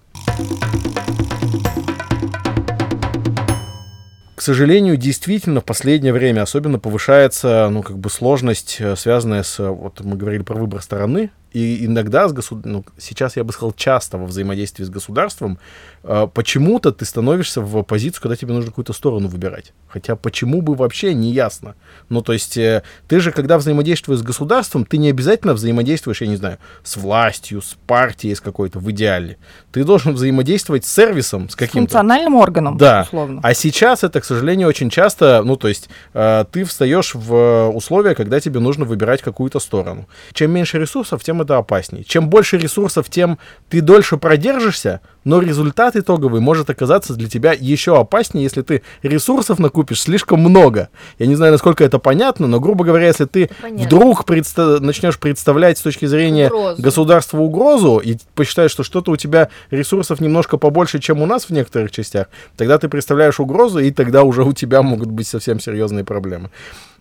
[4.46, 10.00] Сожалению, действительно в последнее время особенно повышается, ну, как бы сложность, э, связанная с, вот
[10.04, 12.66] мы говорили про выбор стороны, и иногда с государ...
[12.66, 15.58] ну, сейчас я бы сказал часто во взаимодействии с государством,
[16.02, 19.72] э, почему-то ты становишься в позицию, когда тебе нужно какую-то сторону выбирать.
[19.88, 21.74] Хотя почему бы вообще не ясно.
[22.08, 26.26] Ну, то есть э, ты же, когда взаимодействуешь с государством, ты не обязательно взаимодействуешь, я
[26.26, 29.38] не знаю, с властью, с партией с какой-то в идеале.
[29.72, 31.78] Ты должен взаимодействовать с сервисом, с каким-то.
[31.78, 33.02] Функциональным органом, да.
[33.02, 33.40] условно.
[33.42, 38.14] А сейчас это, к сожалению, очень часто, ну, то есть э, ты встаешь в условия,
[38.14, 40.06] когда тебе нужно выбирать какую-то сторону.
[40.32, 42.04] Чем меньше ресурсов, тем это опаснее.
[42.04, 47.98] Чем больше ресурсов, тем ты дольше продержишься, но результат итоговый может оказаться для тебя еще
[47.98, 50.88] опаснее, если ты ресурсов накупишь слишком много.
[51.18, 53.84] Я не знаю, насколько это понятно, но, грубо говоря, если ты понятно.
[53.84, 56.82] вдруг предста- начнешь представлять с точки зрения угрозу.
[56.82, 61.50] государства угрозу и посчитаешь, что что-то у тебя ресурсов немножко побольше, чем у нас в
[61.50, 66.04] некоторых частях, тогда ты представляешь угрозу, и тогда уже у тебя могут быть совсем серьезные
[66.04, 66.50] проблемы.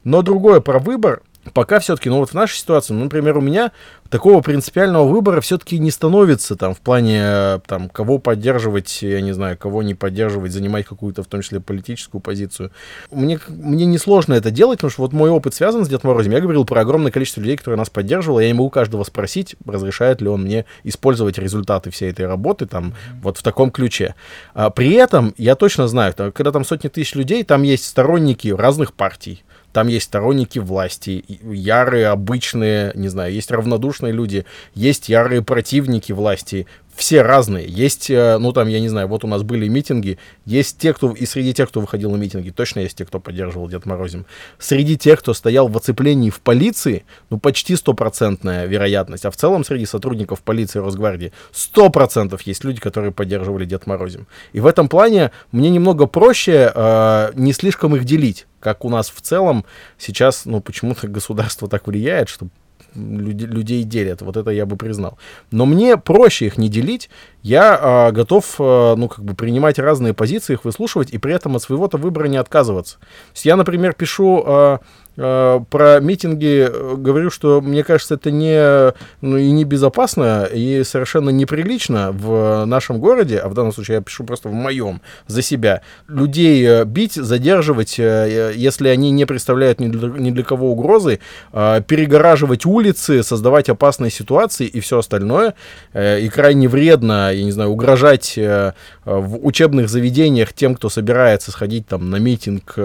[0.04, 1.22] Но другое про выбор,
[1.54, 3.72] пока все-таки, ну вот в нашей ситуации, ну, например, у меня
[4.10, 9.58] такого принципиального выбора все-таки не становится там в плане там кого поддерживать, я не знаю,
[9.58, 12.72] кого не поддерживать, занимать какую-то в том числе политическую позицию.
[13.12, 16.32] Мне, мне несложно это делать, потому что вот мой опыт связан с Дед Морозом.
[16.32, 18.40] Я говорил про огромное количество людей, которые нас поддерживало.
[18.40, 22.94] Я не могу каждого спросить, разрешает ли он мне использовать результаты всей этой работы там
[23.22, 24.16] вот в таком ключе.
[24.54, 28.94] А, при этом я точно знаю, когда там сотни тысяч людей, там есть сторонники разных
[28.94, 29.44] партий
[29.76, 36.66] там есть сторонники власти, ярые, обычные, не знаю, есть равнодушные люди, есть ярые противники власти,
[36.96, 37.68] все разные.
[37.68, 41.12] Есть, э, ну там, я не знаю, вот у нас были митинги, есть те, кто,
[41.12, 44.26] и среди тех, кто выходил на митинги, точно есть те, кто поддерживал Дед Морозим.
[44.60, 49.66] Среди тех, кто стоял в оцеплении в полиции, ну почти стопроцентная вероятность, а в целом
[49.66, 54.28] среди сотрудников полиции и Росгвардии сто процентов есть люди, которые поддерживали Дед Морозим.
[54.54, 59.10] И в этом плане мне немного проще э, не слишком их делить, как у нас
[59.10, 59.66] в целом
[59.98, 62.48] сейчас, ну почему-то государство так влияет, что
[62.96, 64.22] люди, людей делят.
[64.22, 65.18] Вот это я бы признал.
[65.52, 67.10] Но мне проще их не делить.
[67.42, 71.56] Я а, готов, а, ну, как бы принимать разные позиции, их выслушивать и при этом
[71.56, 72.98] от своего-то выбора не отказываться.
[73.00, 74.78] То есть я, например, пишу Э,
[75.16, 81.30] про митинги э, говорю, что мне кажется, это не, ну, и не безопасно, и совершенно
[81.30, 85.82] неприлично в нашем городе, а в данном случае я пишу просто в моем, за себя,
[86.08, 91.20] людей э, бить, задерживать, если они не представляют ни для, ни для кого угрозы,
[91.52, 95.54] перегораживать улицы, создавать опасные ситуации и все остальное.
[95.94, 102.10] И крайне вредно, я не знаю, угрожать в учебных заведениях тем, кто собирается сходить там
[102.10, 102.76] на митинг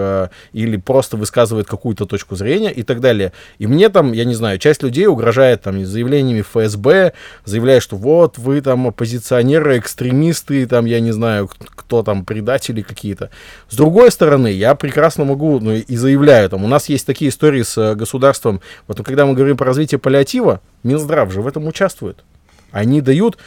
[0.53, 3.33] или просто высказывает какую-то точку точку зрения и так далее.
[3.59, 7.13] И мне там, я не знаю, часть людей угрожает там заявлениями ФСБ,
[7.45, 13.31] заявляя, что вот вы там оппозиционеры, экстремисты, там, я не знаю, кто там, предатели какие-то.
[13.69, 17.63] С другой стороны, я прекрасно могу, ну и заявляю, там, у нас есть такие истории
[17.63, 22.19] с э, государством, вот когда мы говорим про развитие паллиатива, Минздрав же в этом участвует.
[22.73, 23.39] Они дают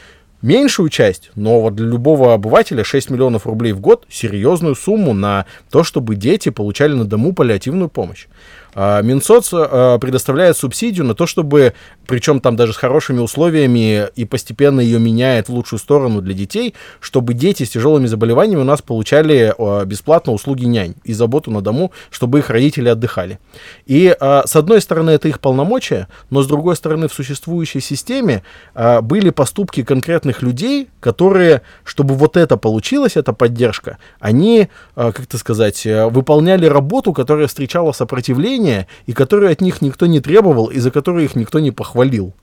[0.43, 5.45] меньшую часть, но вот для любого обывателя 6 миллионов рублей в год серьезную сумму на
[5.71, 8.27] то, чтобы дети получали на дому паллиативную помощь.
[8.75, 11.73] А, Минсоц а, предоставляет субсидию на то, чтобы,
[12.07, 16.73] причем там даже с хорошими условиями и постепенно ее меняет в лучшую сторону для детей,
[16.99, 21.61] чтобы дети с тяжелыми заболеваниями у нас получали а, бесплатно услуги нянь и заботу на
[21.61, 23.39] дому, чтобы их родители отдыхали.
[23.85, 28.43] И с одной стороны это их полномочия, но с другой стороны в существующей системе
[28.75, 35.85] были поступки конкретных людей, которые, чтобы вот это получилось, эта поддержка, они, как это сказать,
[35.85, 40.91] выполняли работу, которая встречала сопротивление поведения, и которые от них никто не требовал, и за
[40.91, 42.33] которые их никто не похвалил.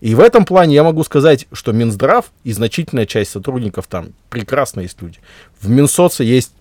[0.00, 4.80] И в этом плане я могу сказать, что Минздрав и значительная часть сотрудников там прекрасно
[4.80, 5.18] есть люди.
[5.60, 6.52] В Минсоце есть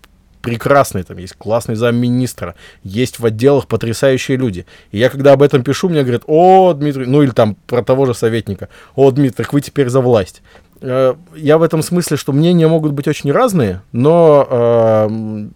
[0.41, 2.53] прекрасные, там есть классный замминистра,
[2.83, 4.65] есть в отделах потрясающие люди.
[4.91, 8.05] И я когда об этом пишу, мне говорят, о, Дмитрий, ну или там про того
[8.05, 10.43] же советника, о, Дмитрий, так вы теперь за власть.
[10.81, 15.47] Э, я в этом смысле, что мнения могут быть очень разные, но э,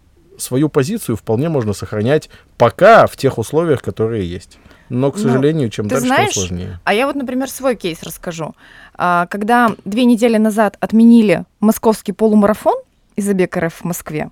[0.41, 4.59] свою позицию вполне можно сохранять пока в тех условиях, которые есть.
[4.89, 6.79] Но, к ну, сожалению, чем дальше, знаешь, тем сложнее.
[6.83, 8.53] А я вот, например, свой кейс расскажу.
[8.95, 12.75] А, когда две недели назад отменили московский полумарафон
[13.15, 14.31] из забег РФ в Москве,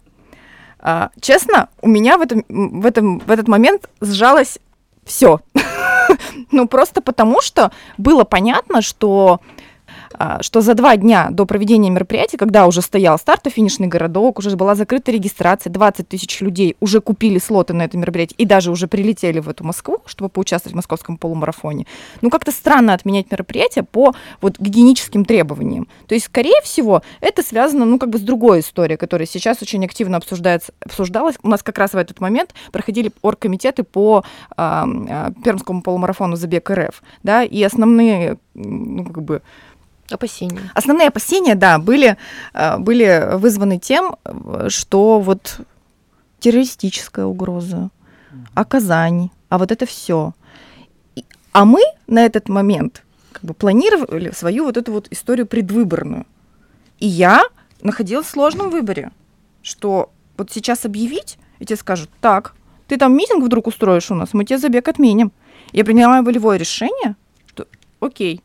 [0.80, 4.60] а, честно, у меня в, этом, в, этом, в этот момент сжалось
[5.06, 5.40] все.
[6.52, 9.40] ну, просто потому что было понятно, что
[10.42, 15.12] что за два дня до проведения мероприятия, когда уже стоял старт-финишный городок, уже была закрыта
[15.12, 19.50] регистрация, 20 тысяч людей уже купили слоты на это мероприятие и даже уже прилетели в
[19.50, 21.86] эту Москву, чтобы поучаствовать в московском полумарафоне.
[22.22, 25.88] Ну, как-то странно отменять мероприятие по вот гигиеническим требованиям.
[26.08, 29.84] То есть, скорее всего, это связано, ну, как бы с другой историей, которая сейчас очень
[29.86, 31.36] активно обсуждается, обсуждалась.
[31.44, 34.24] У нас как раз в этот момент проходили оргкомитеты по
[34.58, 34.84] э,
[35.44, 39.42] Пермскому полумарафону «Забег РФ», да, и основные, ну, как бы,
[40.10, 40.72] Опасения.
[40.74, 42.18] Основные опасения, да, были,
[42.54, 44.16] э, были вызваны тем,
[44.68, 45.60] что вот
[46.40, 47.90] террористическая угроза,
[48.68, 50.34] Казань, а вот это все.
[51.52, 56.26] А мы на этот момент как бы планировали свою вот эту вот историю предвыборную.
[57.00, 57.44] И я
[57.82, 59.12] находилась в сложном выборе,
[59.62, 62.54] что вот сейчас объявить, и тебе скажут, так,
[62.88, 65.32] ты там митинг вдруг устроишь у нас, мы тебе забег отменим.
[65.72, 67.16] Я приняла волевое решение,
[67.48, 67.68] что
[68.00, 68.42] окей,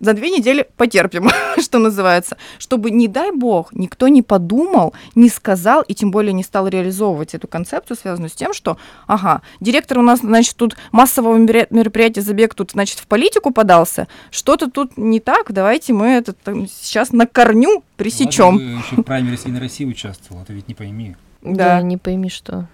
[0.00, 5.82] за две недели потерпим, что называется, чтобы, не дай бог, никто не подумал, не сказал
[5.82, 10.02] и тем более не стал реализовывать эту концепцию, связанную с тем, что, ага, директор у
[10.02, 15.52] нас, значит, тут массового мероприятия забег тут, значит, в политику подался, что-то тут не так,
[15.52, 18.54] давайте мы это там, сейчас на корню пресечем.
[18.56, 21.16] Ладно, еще в праймере «Единой России» участвовал, это ведь не пойми.
[21.42, 22.68] Да, да не пойми что.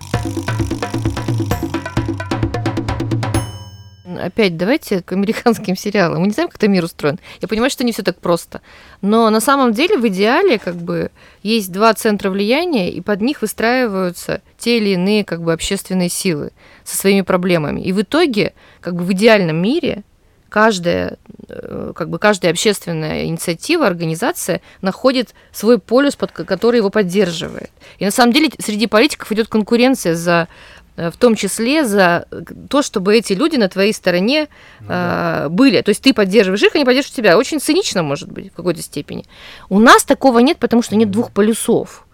[4.18, 6.20] Опять давайте к американским сериалам.
[6.20, 7.18] Мы не знаем, как это мир устроен.
[7.40, 8.60] Я понимаю, что не все так просто.
[9.02, 11.10] Но на самом деле в идеале как бы
[11.42, 16.52] есть два центра влияния, и под них выстраиваются те или иные как бы общественные силы
[16.84, 17.80] со своими проблемами.
[17.80, 20.02] И в итоге, как бы в идеальном мире,
[20.48, 27.70] каждая, э, как бы каждая общественная инициатива, организация находит свой полюс, под который его поддерживает.
[27.98, 30.48] И на самом деле среди политиков идет конкуренция за
[30.96, 32.26] в том числе за
[32.70, 34.48] то, чтобы эти люди на твоей стороне
[34.80, 35.42] ну, да.
[35.44, 35.82] э, были.
[35.82, 37.38] То есть ты поддерживаешь их, они поддерживают тебя.
[37.38, 39.24] Очень цинично, может быть, в какой-то степени.
[39.68, 42.06] У нас такого нет, потому что нет двух полюсов.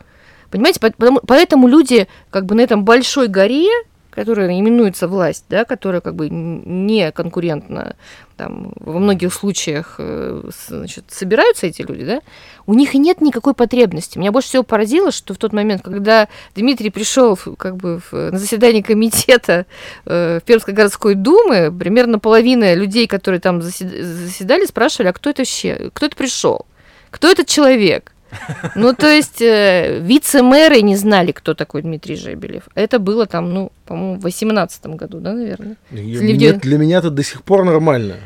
[0.51, 3.71] Понимаете, поэтому люди как бы на этом большой горе
[4.13, 7.97] которая именуется власть, да, которая как бы не конкурентна,
[8.37, 12.21] там, во многих случаях э, значит, собираются эти люди, да,
[12.67, 14.19] у них нет никакой потребности.
[14.19, 18.39] Меня больше всего поразило, что в тот момент, когда Дмитрий пришел как бы в, на
[18.39, 19.67] заседание комитета
[20.05, 25.41] э, в Пермской городской думы, примерно половина людей, которые там заседали, спрашивали, а кто это
[25.41, 26.67] вообще, кто это пришел,
[27.11, 28.12] кто этот человек?
[28.75, 32.65] Ну, то есть э, вице-мэры не знали, кто такой Дмитрий Жебелев.
[32.75, 35.77] Это было там, ну, по-моему, в 2018 году, да, наверное?
[35.91, 38.17] Нет, для меня это до сих пор нормально.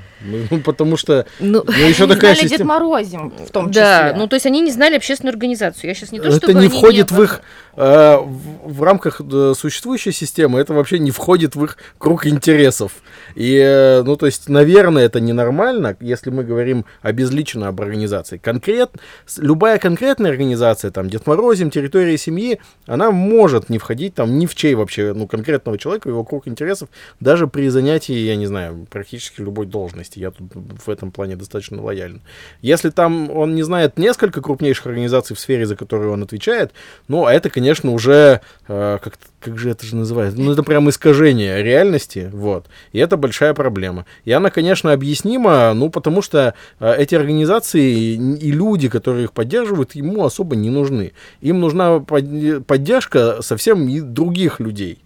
[0.50, 2.58] Ну, потому что ну, ну, еще такая знали система...
[2.58, 3.82] Дед Морозим в том числе.
[3.82, 5.88] Да, ну то есть они не знали общественную организацию.
[5.88, 7.16] Я сейчас не то, Это не входит не...
[7.16, 7.40] в их
[7.76, 10.60] э, в, в рамках э, существующей системы.
[10.60, 12.92] Это вообще не входит в их круг интересов.
[13.34, 18.38] И э, ну то есть, наверное, это ненормально, если мы говорим обезличенно об организации.
[18.38, 18.90] Конкрет
[19.38, 24.54] любая конкретная организация, там Дед Морозим, территория семьи, она может не входить там ни в
[24.54, 26.88] чей вообще ну конкретного человека его круг интересов
[27.20, 31.36] даже при занятии, я не знаю, практически любой должности есть я тут в этом плане
[31.36, 32.22] достаточно лоялен.
[32.62, 36.72] Если там он не знает несколько крупнейших организаций в сфере, за которые он отвечает,
[37.08, 40.88] ну, а это, конечно, уже, э, как, как же это же называется, ну, это прям
[40.88, 44.06] искажение реальности, вот, и это большая проблема.
[44.24, 49.94] И она, конечно, объяснима, ну, потому что э, эти организации и люди, которые их поддерживают,
[49.94, 51.12] ему особо не нужны.
[51.40, 54.98] Им нужна поддержка совсем других людей.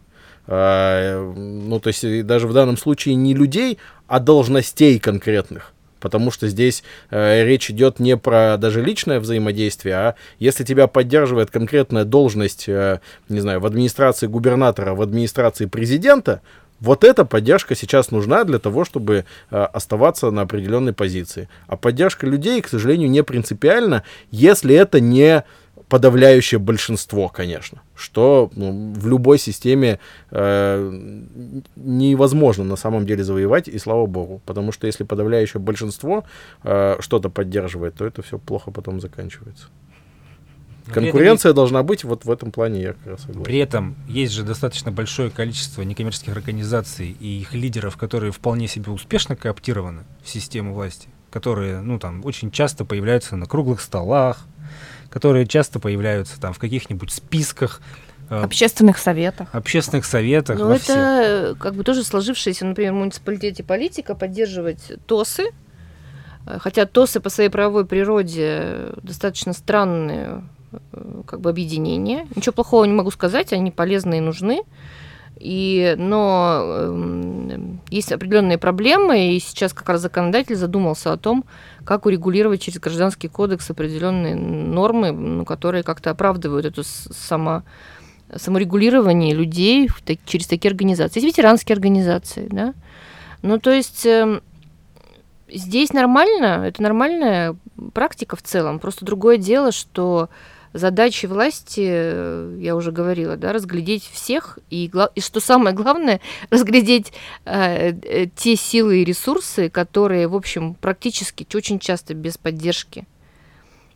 [0.46, 5.72] А, ну, то есть даже в данном случае не людей, а должностей конкретных.
[6.00, 11.50] Потому что здесь э, речь идет не про даже личное взаимодействие, а если тебя поддерживает
[11.50, 16.40] конкретная должность, э, не знаю, в администрации губернатора, в администрации президента,
[16.80, 21.48] вот эта поддержка сейчас нужна для того, чтобы э, оставаться на определенной позиции.
[21.66, 25.44] А поддержка людей, к сожалению, не принципиальна, если это не
[25.90, 29.98] подавляющее большинство, конечно, что ну, в любой системе
[30.30, 30.90] э,
[31.74, 36.24] невозможно на самом деле завоевать, и слава богу, потому что если подавляющее большинство
[36.62, 39.66] э, что-то поддерживает, то это все плохо потом заканчивается.
[40.86, 43.42] Конкуренция этом, должна быть вот в этом плане, я как раз согласен.
[43.42, 48.92] При этом есть же достаточно большое количество некоммерческих организаций и их лидеров, которые вполне себе
[48.92, 54.46] успешно кооптированы в систему власти, которые, ну, там, очень часто появляются на круглых столах,
[55.10, 57.82] которые часто появляются там в каких-нибудь списках,
[58.30, 59.48] э, Общественных советах.
[59.52, 60.58] Общественных советах.
[60.58, 61.58] Ну, это всех.
[61.58, 65.50] как бы тоже сложившаяся, например, в муниципалитете политика поддерживать ТОСы,
[66.46, 72.26] э, хотя ТОСы по своей правовой природе достаточно странные э, как бы объединения.
[72.34, 74.62] Ничего плохого не могу сказать, они полезны и нужны.
[75.40, 81.46] И, но э, есть определенные проблемы, и сейчас как раз законодатель задумался о том,
[81.84, 87.62] как урегулировать через гражданский кодекс определенные нормы, ну, которые как-то оправдывают эту само,
[88.36, 91.20] саморегулирование людей в, так, через такие организации.
[91.20, 92.74] Есть ветеранские организации, да.
[93.40, 94.40] Ну, то есть э,
[95.48, 97.56] здесь нормально, это нормальная
[97.94, 98.78] практика в целом.
[98.78, 100.28] Просто другое дело, что
[100.72, 107.12] задачи власти, э, я уже говорила, да, разглядеть всех и, и что самое главное, разглядеть
[107.44, 113.06] э, э, те силы и ресурсы, которые, в общем, практически очень часто без поддержки,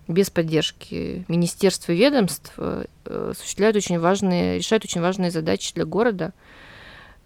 [0.09, 6.33] без поддержки министерства и ведомств э, осуществляют очень важные, решают очень важные задачи для города.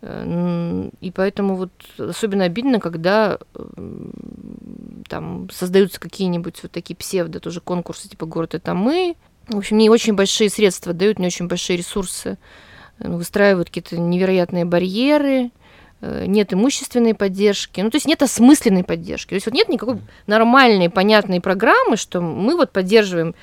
[0.03, 3.39] Э, и поэтому вот особенно обидно, когда
[5.09, 9.17] там создаются какие-нибудь вот такие псевдо тоже конкурсы, типа «Город– это мы»,
[9.49, 12.39] в общем, не очень большие средства дают, не очень большие ресурсы,
[12.99, 15.51] э, выстраивают какие-то невероятные барьеры,
[16.01, 19.31] э, нет имущественной поддержки, ну, то есть нет осмысленной поддержки.
[19.31, 23.35] То есть вот нет никакой нормальной, понятной программы, что мы вот поддерживаем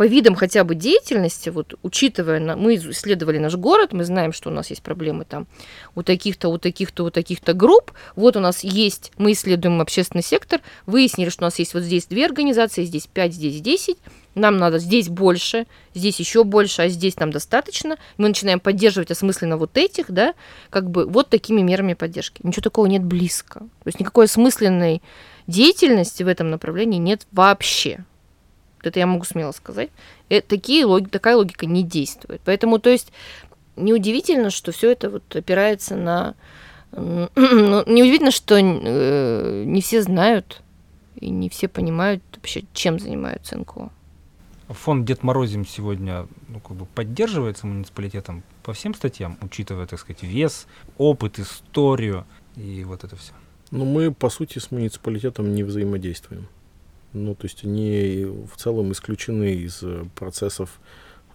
[0.00, 4.52] по видам хотя бы деятельности, вот учитывая, мы исследовали наш город, мы знаем, что у
[4.52, 5.46] нас есть проблемы там
[5.94, 10.62] у таких-то, у таких-то, у таких-то групп, вот у нас есть, мы исследуем общественный сектор,
[10.86, 13.98] выяснили, что у нас есть вот здесь две организации, здесь пять, здесь десять,
[14.34, 17.98] нам надо здесь больше, здесь еще больше, а здесь нам достаточно.
[18.16, 20.32] Мы начинаем поддерживать осмысленно вот этих, да,
[20.70, 22.40] как бы вот такими мерами поддержки.
[22.42, 23.58] Ничего такого нет близко.
[23.58, 25.02] То есть никакой осмысленной
[25.46, 28.06] деятельности в этом направлении нет вообще.
[28.82, 29.90] Это я могу смело сказать.
[30.28, 32.40] И э, такие, такая логика не действует.
[32.44, 33.12] Поэтому, то есть,
[33.76, 36.34] неудивительно, что все это вот опирается на...
[36.92, 37.28] Ну,
[37.86, 40.62] неудивительно, что э, не все знают
[41.16, 43.90] и не все понимают вообще, чем занимаются НКО
[44.74, 50.22] фонд Дед Морозим сегодня ну, как бы поддерживается муниципалитетом по всем статьям, учитывая, так сказать,
[50.22, 50.66] вес,
[50.98, 52.24] опыт, историю
[52.56, 53.32] и вот это все?
[53.70, 56.48] Ну, мы, по сути, с муниципалитетом не взаимодействуем.
[57.12, 60.80] Ну, то есть они в целом исключены из э, процессов,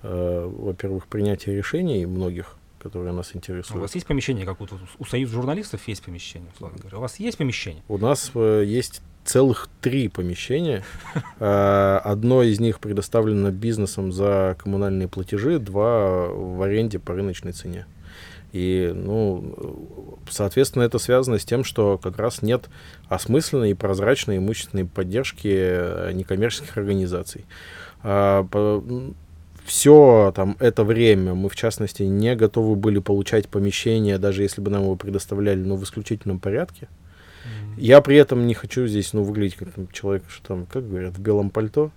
[0.03, 3.77] э, во-первых, принятия решений многих, которые нас интересуют.
[3.77, 6.97] У вас есть помещение, как вот у Союза журналистов есть помещение, условно говоря?
[6.97, 7.83] У вас есть помещение?
[7.87, 10.83] У нас э, есть целых три помещения.
[11.39, 17.85] А, одно из них предоставлено бизнесом за коммунальные платежи, два в аренде по рыночной цене.
[18.53, 22.69] И, ну, соответственно, это связано с тем, что как раз нет
[23.07, 27.45] осмысленной и прозрачной имущественной поддержки э, некоммерческих организаций.
[28.03, 28.47] А,
[29.65, 34.69] Все там это время мы, в частности, не готовы были получать помещение, даже если бы
[34.69, 36.87] нам его предоставляли, но в исключительном порядке.
[37.77, 41.17] Я при этом не хочу здесь, ну, выглядеть как там, человек, что там, как говорят,
[41.17, 41.91] в белом пальто.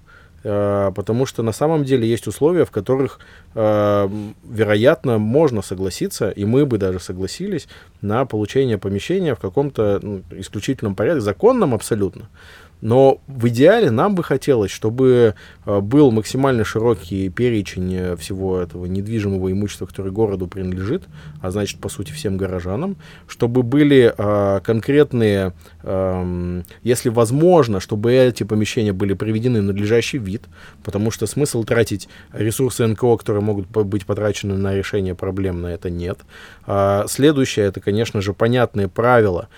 [0.45, 3.19] Э, потому что на самом деле есть условия, в которых,
[3.55, 4.09] э,
[4.45, 7.69] вероятно, можно согласиться, и мы бы даже согласились
[8.03, 12.29] на получение помещения в каком-то ну, исключительном порядке, законном абсолютно.
[12.81, 15.35] Но в идеале нам бы хотелось, чтобы
[15.67, 21.05] э, был максимально широкий перечень э, всего этого недвижимого имущества, которое городу принадлежит,
[21.43, 28.45] а значит, по сути, всем горожанам, чтобы были э, конкретные, э, если возможно, чтобы эти
[28.45, 30.45] помещения были приведены в надлежащий вид,
[30.85, 35.91] потому что смысл тратить ресурсы НКО, которые могут быть потрачены на решение проблем, на это
[35.91, 36.21] нет.
[36.67, 39.49] А следующее, это, конечно же, понятные правила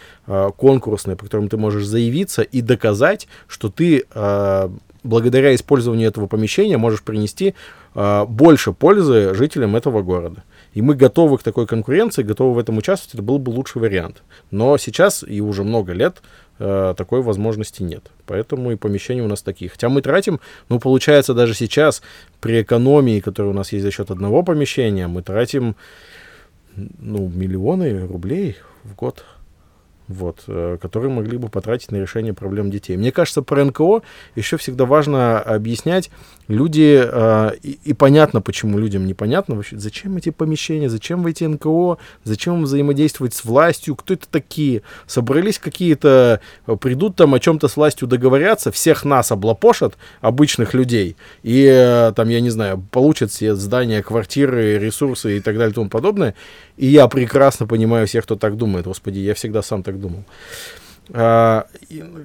[0.56, 4.68] конкурсные, по которым ты можешь заявиться и доказать, что ты э,
[5.02, 7.54] благодаря использованию этого помещения можешь принести
[7.94, 10.44] э, больше пользы жителям этого города.
[10.74, 14.22] И мы готовы к такой конкуренции, готовы в этом участвовать, это был бы лучший вариант.
[14.50, 16.22] Но сейчас и уже много лет
[16.58, 18.10] э, такой возможности нет.
[18.26, 19.70] Поэтому и помещения у нас такие.
[19.70, 22.02] Хотя мы тратим, ну, получается, даже сейчас
[22.40, 25.74] при экономии, которая у нас есть за счет одного помещения, мы тратим,
[26.76, 29.24] ну, миллионы рублей в год
[30.10, 32.96] вот, э, которые могли бы потратить на решение проблем детей.
[32.96, 34.02] Мне кажется, про НКО
[34.34, 36.10] еще всегда важно объяснять.
[36.50, 41.98] Люди, э, и, и понятно, почему людям непонятно вообще, зачем эти помещения, зачем эти НКО,
[42.24, 44.82] зачем взаимодействовать с властью, кто это такие.
[45.06, 51.14] Собрались какие-то, э, придут там о чем-то с властью договорятся, всех нас облапошат, обычных людей,
[51.44, 55.74] и э, там, я не знаю, получат все здания, квартиры, ресурсы и так далее и
[55.74, 56.34] тому подобное.
[56.76, 58.86] И я прекрасно понимаю всех, кто так думает.
[58.86, 60.24] Господи, я всегда сам так думал.
[61.12, 61.66] А,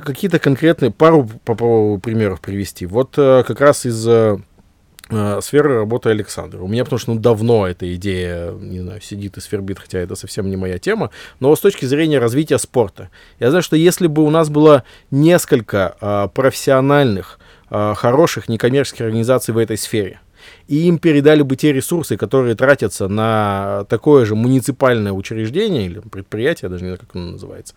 [0.04, 2.86] какие-то конкретные, пару попробую примеров привести.
[2.86, 6.60] Вот а, как раз из а, сферы работы Александра.
[6.62, 10.16] У меня, потому что ну, давно эта идея, не знаю, сидит и свербит, хотя это
[10.16, 13.10] совсем не моя тема, но с точки зрения развития спорта.
[13.40, 19.54] Я знаю, что если бы у нас было несколько а, профессиональных, а, хороших некоммерческих организаций
[19.54, 20.22] в этой сфере,
[20.68, 26.70] и им передали бы те ресурсы, которые тратятся на такое же муниципальное учреждение или предприятие,
[26.70, 27.76] даже не знаю, как оно называется,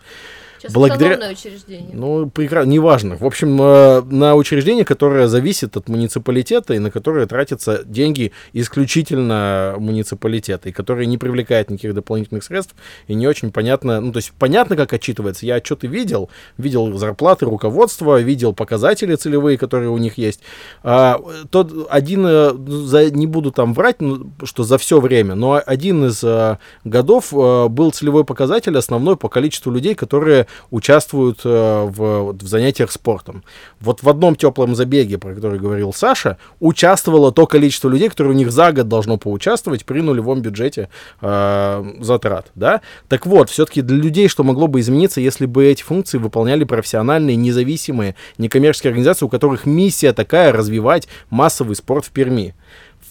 [0.59, 1.29] Сейчас благодаря...
[1.29, 1.91] учреждение.
[1.93, 3.15] Ну, прекрасно, неважно.
[3.15, 9.75] В общем, э, на учреждение, которое зависит от муниципалитета и на которое тратятся деньги исключительно
[9.77, 12.75] муниципалитета, и которое не привлекает никаких дополнительных средств,
[13.07, 15.45] и не очень понятно, ну, то есть понятно, как отчитывается.
[15.45, 20.41] Я отчеты видел, видел зарплаты руководства, видел показатели целевые, которые у них есть.
[20.83, 25.61] А, тот один, э, за, не буду там врать, ну, что за все время, но
[25.65, 32.33] один из а, годов был целевой показатель основной по количеству людей, которые участвуют э, в,
[32.33, 33.43] в занятиях спортом.
[33.79, 38.37] Вот в одном теплом забеге, про который говорил Саша, участвовало то количество людей, которые у
[38.37, 40.89] них за год должно поучаствовать при нулевом бюджете
[41.21, 42.51] э, затрат.
[42.55, 42.81] Да?
[43.07, 47.35] Так вот, все-таки для людей, что могло бы измениться, если бы эти функции выполняли профессиональные,
[47.35, 52.55] независимые, некоммерческие организации, у которых миссия такая развивать массовый спорт в Перми.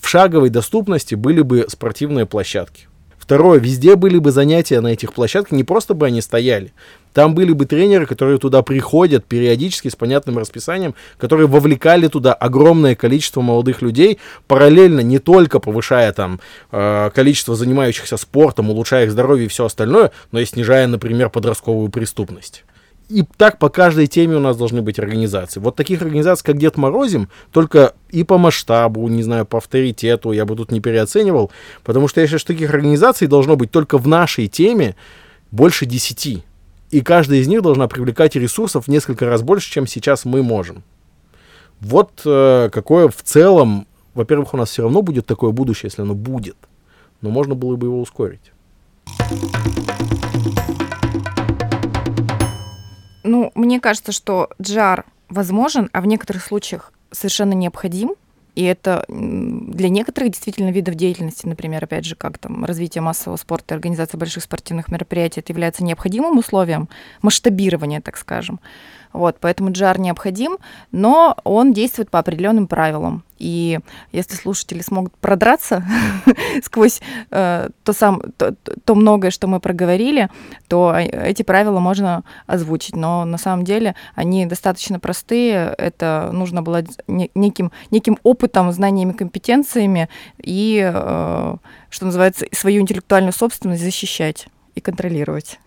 [0.00, 2.88] В шаговой доступности были бы спортивные площадки.
[3.18, 6.72] Второе, везде были бы занятия на этих площадках, не просто бы они стояли.
[7.12, 12.94] Там были бы тренеры, которые туда приходят периодически с понятным расписанием, которые вовлекали туда огромное
[12.94, 16.40] количество молодых людей, параллельно не только повышая там
[16.70, 21.90] э, количество занимающихся спортом, улучшая их здоровье и все остальное, но и снижая, например, подростковую
[21.90, 22.64] преступность
[23.08, 25.60] и так по каждой теме у нас должны быть организации.
[25.60, 30.44] Вот таких организаций, как Дед Морозим, только и по масштабу, не знаю, по авторитету, я
[30.44, 31.50] бы тут не переоценивал,
[31.84, 34.94] потому что я считаю, что таких организаций должно быть только в нашей теме
[35.50, 36.42] больше десяти.
[36.90, 40.82] И каждая из них должна привлекать ресурсов в несколько раз больше, чем сейчас мы можем.
[41.80, 46.14] Вот э, какое в целом, во-первых, у нас все равно будет такое будущее, если оно
[46.14, 46.56] будет,
[47.20, 48.52] но можно было бы его ускорить.
[53.22, 58.14] Ну, мне кажется, что джар возможен, а в некоторых случаях совершенно необходим.
[58.58, 63.74] И это для некоторых действительно видов деятельности, например, опять же, как там развитие массового спорта
[63.74, 66.88] и организация больших спортивных мероприятий, это является необходимым условием
[67.22, 68.58] масштабирования, так скажем.
[69.12, 70.58] Вот, поэтому джар необходим,
[70.92, 73.24] но он действует по определенным правилам.
[73.38, 73.78] И
[74.12, 75.84] если слушатели смогут продраться
[76.62, 77.00] сквозь
[77.30, 78.54] э, то, сам, то,
[78.84, 80.28] то многое, что мы проговорили,
[80.66, 82.96] то эти правила можно озвучить.
[82.96, 85.74] Но на самом деле они достаточно простые.
[85.78, 90.08] Это нужно было неким, неким опытом, знаниями, компетенциями
[90.42, 91.56] и, э,
[91.90, 95.58] что называется, свою интеллектуальную собственность защищать и контролировать.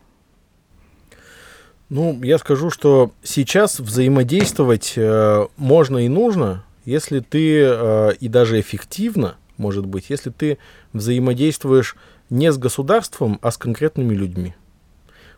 [1.91, 8.61] Ну, я скажу, что сейчас взаимодействовать э, можно и нужно, если ты э, и даже
[8.61, 10.57] эффективно, может быть, если ты
[10.93, 11.97] взаимодействуешь
[12.29, 14.55] не с государством, а с конкретными людьми.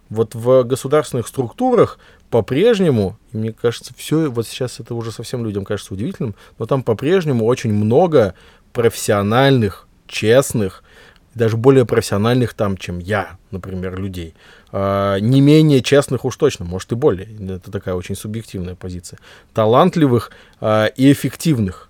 [0.09, 1.97] Вот в государственных структурах
[2.29, 7.45] по-прежнему, мне кажется, все, вот сейчас это уже совсем людям кажется удивительным, но там по-прежнему
[7.45, 8.35] очень много
[8.73, 10.83] профессиональных, честных,
[11.35, 14.33] даже более профессиональных там, чем я, например, людей.
[14.71, 17.27] А, не менее честных уж точно, может и более.
[17.55, 19.19] Это такая очень субъективная позиция.
[19.53, 20.31] Талантливых
[20.61, 21.89] а, и эффективных.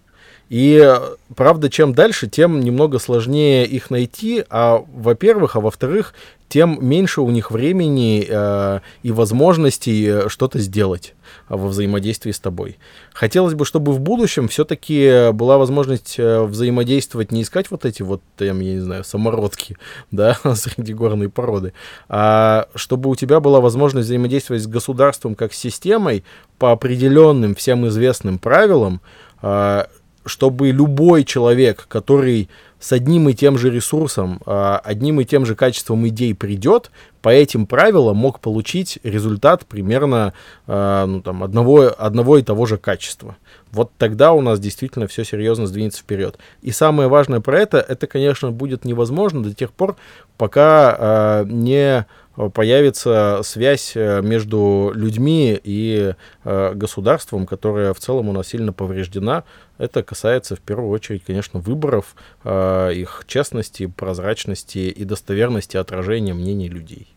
[0.49, 0.99] И
[1.35, 6.13] правда, чем дальше, тем немного сложнее их найти, а во-первых, а во-вторых,
[6.53, 11.15] тем меньше у них времени э, и возможностей э, что-то сделать
[11.49, 12.77] во взаимодействии с тобой.
[13.11, 18.21] Хотелось бы, чтобы в будущем все-таки была возможность э, взаимодействовать, не искать вот эти вот,
[18.37, 19.77] там, я не знаю, самородки,
[20.11, 21.73] да, среди горной породы,
[22.07, 26.23] а чтобы у тебя была возможность взаимодействовать с государством как с системой
[26.59, 29.01] по определенным всем известным правилам,
[29.41, 29.85] э,
[30.25, 32.49] чтобы любой человек, который
[32.79, 37.29] с одним и тем же ресурсом, а, одним и тем же качеством идей придет, по
[37.29, 40.33] этим правилам мог получить результат примерно
[40.67, 43.37] а, ну, там, одного, одного и того же качества.
[43.71, 46.37] Вот тогда у нас действительно все серьезно сдвинется вперед.
[46.61, 49.95] И самое важное про это, это, конечно, будет невозможно до тех пор,
[50.37, 52.05] пока э, не
[52.35, 59.43] появится связь э, между людьми и э, государством, которая в целом у нас сильно повреждена.
[59.77, 66.69] Это касается в первую очередь, конечно, выборов, э, их честности, прозрачности и достоверности отражения мнений
[66.69, 67.07] людей.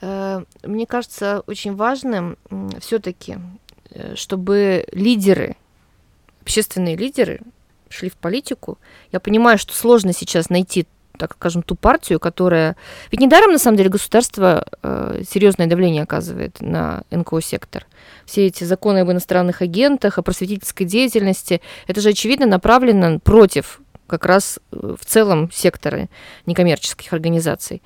[0.00, 2.38] Э, мне кажется очень важным
[2.80, 3.36] все-таки,
[3.90, 5.56] э, чтобы лидеры,
[6.40, 7.40] общественные лидеры
[7.88, 8.78] шли в политику.
[9.12, 10.86] Я понимаю, что сложно сейчас найти
[11.16, 12.76] так скажем, ту партию, которая...
[13.10, 17.86] Ведь недаром, на самом деле, государство э, серьезное давление оказывает на НКО-сектор.
[18.24, 24.24] Все эти законы об иностранных агентах, о просветительской деятельности, это же, очевидно, направлено против как
[24.24, 26.08] раз э, в целом секторы
[26.46, 27.82] некоммерческих организаций.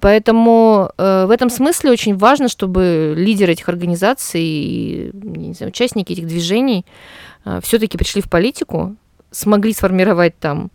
[0.00, 6.12] Поэтому э, в этом смысле очень важно, чтобы лидеры этих организаций и не знаю, участники
[6.12, 6.84] этих движений
[7.44, 8.96] э, все-таки пришли в политику,
[9.30, 10.70] смогли сформировать там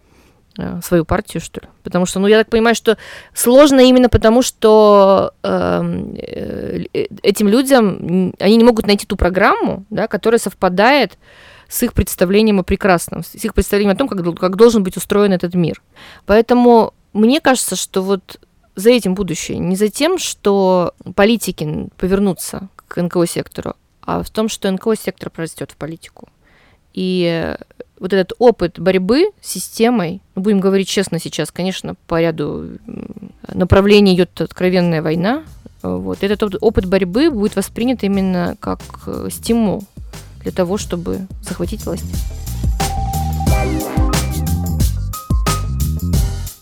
[0.82, 1.68] свою партию, что ли.
[1.84, 2.98] Потому что, ну, я так понимаю, что
[3.34, 9.86] сложно именно потому, что эм, э, э, этим людям, они не могут найти ту программу,
[9.90, 11.18] да, которая совпадает
[11.68, 15.34] с их представлением о прекрасном, с их представлением о том, как, как должен быть устроен
[15.34, 15.82] этот мир.
[16.26, 18.40] Поэтому мне кажется, что вот
[18.76, 19.58] за этим будущее.
[19.58, 25.76] Не за тем, что политики повернутся к НКО-сектору, а в том, что НКО-сектор прорастет в
[25.78, 26.30] политику.
[26.96, 27.56] И
[28.00, 32.70] вот этот опыт борьбы с системой, ну, будем говорить честно сейчас, конечно, по ряду
[33.54, 35.44] направлений идет откровенная война,
[35.82, 39.84] вот, этот опыт борьбы будет воспринят именно как э, стимул
[40.42, 42.06] для того, чтобы захватить власть.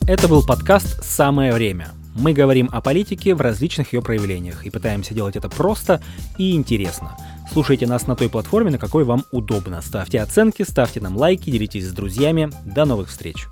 [0.07, 1.91] Это был подкаст «Самое время».
[2.15, 6.01] Мы говорим о политике в различных ее проявлениях и пытаемся делать это просто
[6.37, 7.17] и интересно.
[7.53, 9.79] Слушайте нас на той платформе, на какой вам удобно.
[9.83, 12.49] Ставьте оценки, ставьте нам лайки, делитесь с друзьями.
[12.65, 13.47] До новых встреч!